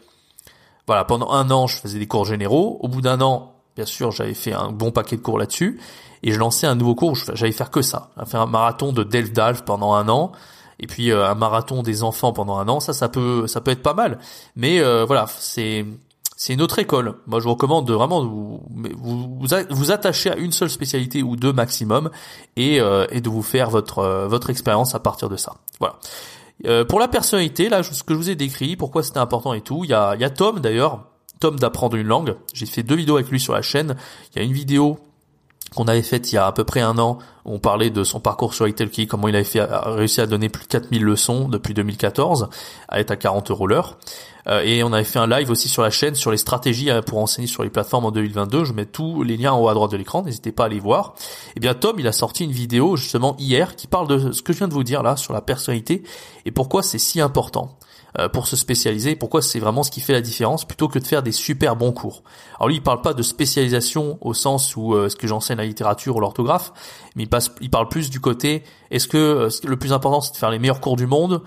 voilà, 0.87 1.05
pendant 1.05 1.31
un 1.31 1.51
an, 1.51 1.67
je 1.67 1.77
faisais 1.77 1.99
des 1.99 2.07
cours 2.07 2.25
généraux. 2.25 2.79
Au 2.81 2.89
bout 2.89 3.03
d'un 3.03 3.21
an, 3.21 3.53
bien 3.77 3.85
sûr, 3.85 4.11
j'avais 4.13 4.35
fait 4.35 4.53
un 4.53 4.71
bon 4.73 4.91
paquet 4.93 5.17
de 5.17 5.21
cours 5.21 5.39
là-dessus, 5.39 5.79
et 6.23 6.33
je 6.33 6.39
lançais 6.39 6.67
un 6.67 6.75
nouveau 6.75 6.95
cours. 6.95 7.17
J'allais 7.35 7.53
faire 7.53 7.71
que 7.71 7.83
ça, 7.83 8.11
faire 8.27 8.41
un 8.41 8.47
marathon 8.47 8.93
de 8.93 9.05
Delft 9.05 9.65
pendant 9.65 9.93
un 9.93 10.09
an 10.09 10.33
et 10.83 10.87
puis 10.87 11.11
euh, 11.11 11.27
un 11.27 11.35
marathon 11.35 11.83
des 11.83 12.03
enfants 12.03 12.33
pendant 12.33 12.59
un 12.59 12.69
an, 12.69 12.81
ça, 12.81 12.93
ça 12.93 13.09
peut, 13.09 13.47
ça 13.47 13.61
peut 13.61 13.71
être 13.71 13.83
pas 13.83 13.95
mal. 13.95 14.19
Mais 14.57 14.81
euh, 14.81 15.05
voilà, 15.07 15.27
c'est 15.39 15.87
c'est 16.37 16.55
une 16.55 16.61
autre 16.61 16.81
école. 16.81 17.15
Moi, 17.27 17.39
je 17.39 17.45
vous 17.45 17.53
recommande 17.53 17.87
de 17.87 17.95
vraiment 17.95 18.25
vous 18.25 18.61
vous, 18.69 19.39
vous 19.71 19.91
attacher 19.93 20.31
à 20.31 20.37
une 20.37 20.51
seule 20.51 20.71
spécialité 20.71 21.23
ou 21.23 21.37
deux 21.37 21.53
maximum 21.53 22.11
et, 22.57 22.81
euh, 22.81 23.07
et 23.11 23.21
de 23.21 23.29
vous 23.31 23.43
faire 23.43 23.71
votre 23.71 24.27
votre 24.27 24.51
expérience 24.51 24.95
à 24.97 24.99
partir 24.99 25.29
de 25.29 25.37
ça. 25.37 25.55
Voilà. 25.79 26.85
pour 26.85 26.99
la 26.99 27.09
personnalité, 27.09 27.69
là, 27.69 27.83
ce 27.85 28.03
que 28.03 28.13
je 28.13 28.19
vous 28.19 28.31
ai 28.31 28.35
décrit, 28.35 28.77
pourquoi 28.77 29.05
c'était 29.05 29.19
important 29.19 29.53
et 29.53 29.61
tout, 29.61 29.85
il 29.85 29.91
y 29.91 29.95
a, 29.95 30.15
il 30.17 30.21
y 30.21 30.25
a 30.25 30.31
Tom 30.31 30.59
d'ailleurs, 30.59 31.05
Tom 31.39 31.59
d'apprendre 31.59 31.97
une 31.97 32.09
langue. 32.09 32.37
J'ai 32.55 32.67
fait 32.67 32.83
deux 32.83 32.97
vidéos 32.97 33.17
avec 33.17 33.31
lui 33.31 33.39
sur 33.39 33.53
la 33.53 33.63
chaîne. 33.63 33.97
Il 34.35 34.39
y 34.39 34.43
a 34.43 34.45
une 34.45 34.53
vidéo 34.53 34.99
qu'on 35.75 35.85
avait 35.85 36.03
faite 36.03 36.33
il 36.33 36.37
y 36.37 36.39
a 36.39 36.47
à 36.47 36.53
peu 36.53 36.65
près 36.65 36.81
un 36.81 36.99
an. 36.99 37.19
On 37.45 37.59
parlait 37.59 37.91
de 37.91 38.05
son 38.05 38.21
parcours 38.21 38.55
sur 38.55 38.69
Italki, 38.69 39.07
comment 39.07 39.29
il 39.29 39.37
avait 39.37 39.47
réussi 39.87 40.21
à 40.21 40.27
donner 40.27 40.49
plus 40.49 40.63
de 40.63 40.69
4000 40.69 41.03
leçons 41.03 41.49
depuis 41.49 41.75
2014, 41.75 42.49
à 42.89 43.01
être 43.01 43.11
à 43.11 43.17
40 43.17 43.51
euros 43.51 43.67
l'heure. 43.67 43.99
Euh, 44.49 44.63
et 44.63 44.83
on 44.83 44.93
avait 44.93 45.05
fait 45.05 45.19
un 45.19 45.27
live 45.27 45.51
aussi 45.51 45.69
sur 45.69 45.83
la 45.83 45.91
chaîne 45.91 46.15
sur 46.15 46.31
les 46.31 46.37
stratégies 46.37 46.91
euh, 46.91 47.01
pour 47.01 47.19
enseigner 47.19 47.47
sur 47.47 47.63
les 47.63 47.71
plateformes 47.71 48.07
en 48.07 48.11
2022. 48.11 48.65
Je 48.65 48.73
mets 48.73 48.87
tous 48.87 49.23
les 49.23 49.37
liens 49.37 49.53
en 49.53 49.61
haut 49.61 49.69
à 49.69 49.75
droite 49.75 49.93
de 49.93 49.97
l'écran, 49.97 50.23
n'hésitez 50.23 50.53
pas 50.53 50.65
à 50.65 50.69
les 50.69 50.81
voir. 50.81 51.15
Et 51.17 51.53
eh 51.57 51.61
bien 51.61 51.75
Tom, 51.75 51.97
il 51.99 52.07
a 52.07 52.13
sorti 52.13 52.45
une 52.45 52.53
vidéo 52.53 52.97
justement 52.97 53.37
hier 53.39 53.77
qui 53.77 53.87
parle 53.87 54.09
de 54.09 54.33
ce 54.33 54.43
que 54.43 54.53
je 54.53 54.59
viens 54.59 54.69
de 54.69 54.75
vous 54.75 54.85
dire 54.85 55.03
là 55.03 55.17
sur 55.17 55.33
la 55.33 55.41
personnalité 55.41 56.03
et 56.45 56.51
pourquoi 56.51 56.83
c'est 56.83 56.99
si 56.99 57.21
important. 57.21 57.77
Euh, 58.19 58.29
pour 58.29 58.47
se 58.47 58.57
spécialiser, 58.57 59.17
pourquoi 59.17 59.41
c'est 59.41 59.59
vraiment 59.59 59.83
ce 59.83 59.91
qui 59.91 60.03
fait 60.03 60.13
la 60.13 60.21
différence 60.21 60.67
plutôt 60.67 60.87
que 60.87 60.99
de 60.99 61.07
faire 61.07 61.23
des 61.23 61.33
super 61.33 61.77
bons 61.77 61.93
cours. 61.93 62.23
Alors 62.57 62.69
lui, 62.69 62.77
il 62.77 62.83
parle 62.83 63.01
pas 63.01 63.15
de 63.15 63.23
spécialisation 63.23 64.19
au 64.21 64.35
sens 64.35 64.77
où 64.77 64.95
euh, 64.95 65.09
ce 65.09 65.17
que 65.17 65.27
j'enseigne 65.27 65.57
la 65.57 65.65
littérature 65.65 66.17
ou 66.17 66.21
l'orthographe, 66.21 66.75
mais 67.17 67.27
il, 67.61 67.71
parle 67.71 67.89
plus 67.89 68.11
du 68.11 68.21
côté 68.21 68.65
est-ce 68.91 69.09
que 69.09 69.17
euh, 69.17 69.49
le 69.65 69.79
plus 69.79 69.95
important 69.95 70.21
c'est 70.21 70.33
de 70.33 70.37
faire 70.37 70.51
les 70.51 70.59
meilleurs 70.59 70.81
cours 70.81 70.97
du 70.97 71.07
monde 71.07 71.43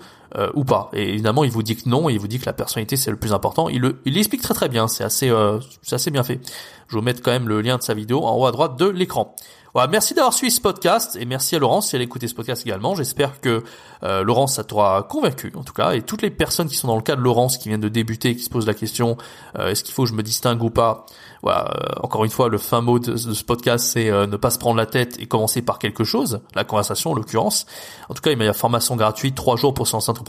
ou 0.54 0.64
pas 0.64 0.90
Et 0.92 1.08
évidemment, 1.08 1.44
il 1.44 1.50
vous 1.50 1.62
dit 1.62 1.76
que 1.76 1.88
non, 1.88 2.10
et 2.10 2.12
il 2.12 2.18
vous 2.18 2.28
dit 2.28 2.38
que 2.38 2.44
la 2.44 2.52
personnalité 2.52 2.96
c'est 2.96 3.10
le 3.10 3.16
plus 3.16 3.32
important. 3.32 3.70
Il 3.70 3.80
le, 3.80 4.02
très 4.42 4.52
très 4.52 4.68
bien, 4.68 4.86
c'est 4.86 5.02
assez, 5.04 5.32
c'est 5.80 5.94
assez 5.94 6.10
bien 6.10 6.24
fait. 6.24 6.40
Je 6.88 6.94
vais 6.94 7.00
vous 7.00 7.04
mettre 7.04 7.22
quand 7.22 7.30
même 7.30 7.48
le 7.48 7.62
lien 7.62 7.78
de 7.78 7.82
sa 7.82 7.94
vidéo 7.94 8.22
en 8.22 8.36
haut 8.36 8.44
à 8.44 8.52
droite 8.52 8.76
de 8.76 8.84
l'écran. 8.86 9.34
Voilà, 9.76 9.90
merci 9.90 10.14
d'avoir 10.14 10.32
suivi 10.32 10.50
ce 10.50 10.62
podcast 10.62 11.18
et 11.20 11.26
merci 11.26 11.54
à 11.54 11.58
Laurence 11.58 11.90
si 11.90 11.96
elle 11.96 12.00
a 12.00 12.04
écouté 12.04 12.28
ce 12.28 12.34
podcast 12.34 12.64
également. 12.64 12.94
J'espère 12.94 13.42
que 13.42 13.62
euh, 14.04 14.24
Laurence 14.24 14.54
ça 14.54 14.64
t'aura 14.64 15.02
convaincu 15.02 15.52
en 15.54 15.64
tout 15.64 15.74
cas 15.74 15.92
et 15.92 16.00
toutes 16.00 16.22
les 16.22 16.30
personnes 16.30 16.66
qui 16.66 16.76
sont 16.76 16.86
dans 16.86 16.96
le 16.96 17.02
cas 17.02 17.14
de 17.14 17.20
Laurence 17.20 17.58
qui 17.58 17.68
viennent 17.68 17.82
de 17.82 17.90
débuter, 17.90 18.34
qui 18.34 18.42
se 18.42 18.48
posent 18.48 18.66
la 18.66 18.72
question 18.72 19.18
euh, 19.58 19.68
est-ce 19.68 19.84
qu'il 19.84 19.92
faut 19.92 20.04
que 20.04 20.08
je 20.08 20.14
me 20.14 20.22
distingue 20.22 20.62
ou 20.62 20.70
pas 20.70 21.04
euh, 21.48 22.02
encore 22.02 22.24
une 22.24 22.30
fois, 22.30 22.48
le 22.48 22.58
fin 22.58 22.80
mot 22.80 22.98
de, 22.98 23.16
ce 23.16 23.44
podcast, 23.44 23.86
c'est 23.86 24.10
euh, 24.10 24.26
ne 24.26 24.36
pas 24.36 24.50
se 24.50 24.58
prendre 24.58 24.76
la 24.76 24.86
tête 24.86 25.16
et 25.20 25.26
commencer 25.26 25.62
par 25.62 25.78
quelque 25.78 26.04
chose, 26.04 26.40
la 26.54 26.64
conversation 26.64 27.12
en 27.12 27.14
l'occurrence. 27.14 27.66
En 28.08 28.14
tout 28.14 28.22
cas, 28.22 28.30
il 28.30 28.38
y 28.38 28.42
a 28.42 28.46
une 28.46 28.54
formation 28.54 28.96
gratuite, 28.96 29.34
trois 29.34 29.56
jours 29.56 29.74
pour 29.74 29.86
son 29.86 30.00
centre 30.00 30.22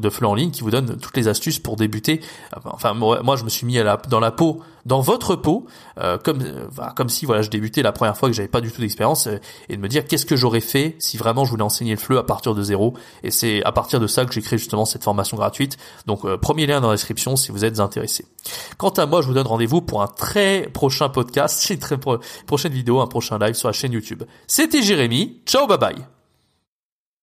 de 0.00 0.10
flux 0.10 0.26
en 0.26 0.34
ligne, 0.34 0.50
qui 0.50 0.62
vous 0.62 0.70
donne 0.70 0.96
toutes 0.98 1.16
les 1.16 1.28
astuces 1.28 1.58
pour 1.58 1.76
débuter. 1.76 2.20
Enfin, 2.64 2.94
moi, 2.94 3.36
je 3.36 3.44
me 3.44 3.48
suis 3.48 3.66
mis 3.66 3.78
à 3.78 3.84
la, 3.84 3.96
dans 4.08 4.20
la 4.20 4.30
peau, 4.30 4.60
dans 4.84 5.00
votre 5.00 5.34
peau, 5.34 5.66
euh, 5.98 6.16
comme 6.16 6.38
comme 6.94 7.08
si 7.08 7.26
voilà, 7.26 7.42
je 7.42 7.50
débutais 7.50 7.82
la 7.82 7.92
première 7.92 8.16
fois 8.16 8.28
que 8.28 8.34
j'avais 8.34 8.48
pas 8.48 8.60
du 8.60 8.70
tout 8.70 8.80
d'expérience, 8.80 9.28
et 9.68 9.76
de 9.76 9.82
me 9.82 9.88
dire 9.88 10.06
qu'est-ce 10.06 10.26
que 10.26 10.36
j'aurais 10.36 10.60
fait 10.60 10.94
si 11.00 11.16
vraiment 11.16 11.44
je 11.44 11.50
voulais 11.50 11.64
enseigner 11.64 11.92
le 11.92 11.98
fleu 11.98 12.18
à 12.18 12.22
partir 12.22 12.54
de 12.54 12.62
zéro? 12.62 12.94
Et 13.24 13.30
c'est 13.30 13.64
à 13.64 13.72
partir 13.72 13.98
de 13.98 14.06
ça 14.06 14.24
que 14.24 14.32
j'ai 14.32 14.42
créé 14.42 14.58
justement 14.58 14.84
cette 14.84 15.02
formation 15.02 15.36
gratuite. 15.36 15.76
Donc, 16.06 16.24
premier 16.36 16.66
lien 16.66 16.80
dans 16.80 16.88
la 16.88 16.94
description 16.94 17.36
si 17.36 17.50
vous 17.50 17.64
êtes 17.64 17.80
intéressé. 17.80 18.26
Quant 18.78 18.90
à 18.90 19.06
moi, 19.06 19.22
je 19.22 19.26
vous 19.26 19.34
donne 19.34 19.46
rendez-vous 19.46 19.80
pour 19.80 20.02
un 20.02 20.06
très 20.06 20.55
prochain 20.62 21.08
podcast, 21.08 21.70
une 21.70 21.80
prochaine 22.46 22.72
vidéo, 22.72 23.00
un 23.00 23.06
prochain 23.06 23.38
live 23.38 23.54
sur 23.54 23.68
la 23.68 23.72
chaîne 23.72 23.92
YouTube. 23.92 24.22
C'était 24.46 24.82
Jérémy. 24.82 25.40
Ciao, 25.46 25.66
bye 25.66 25.78
bye. 25.78 26.15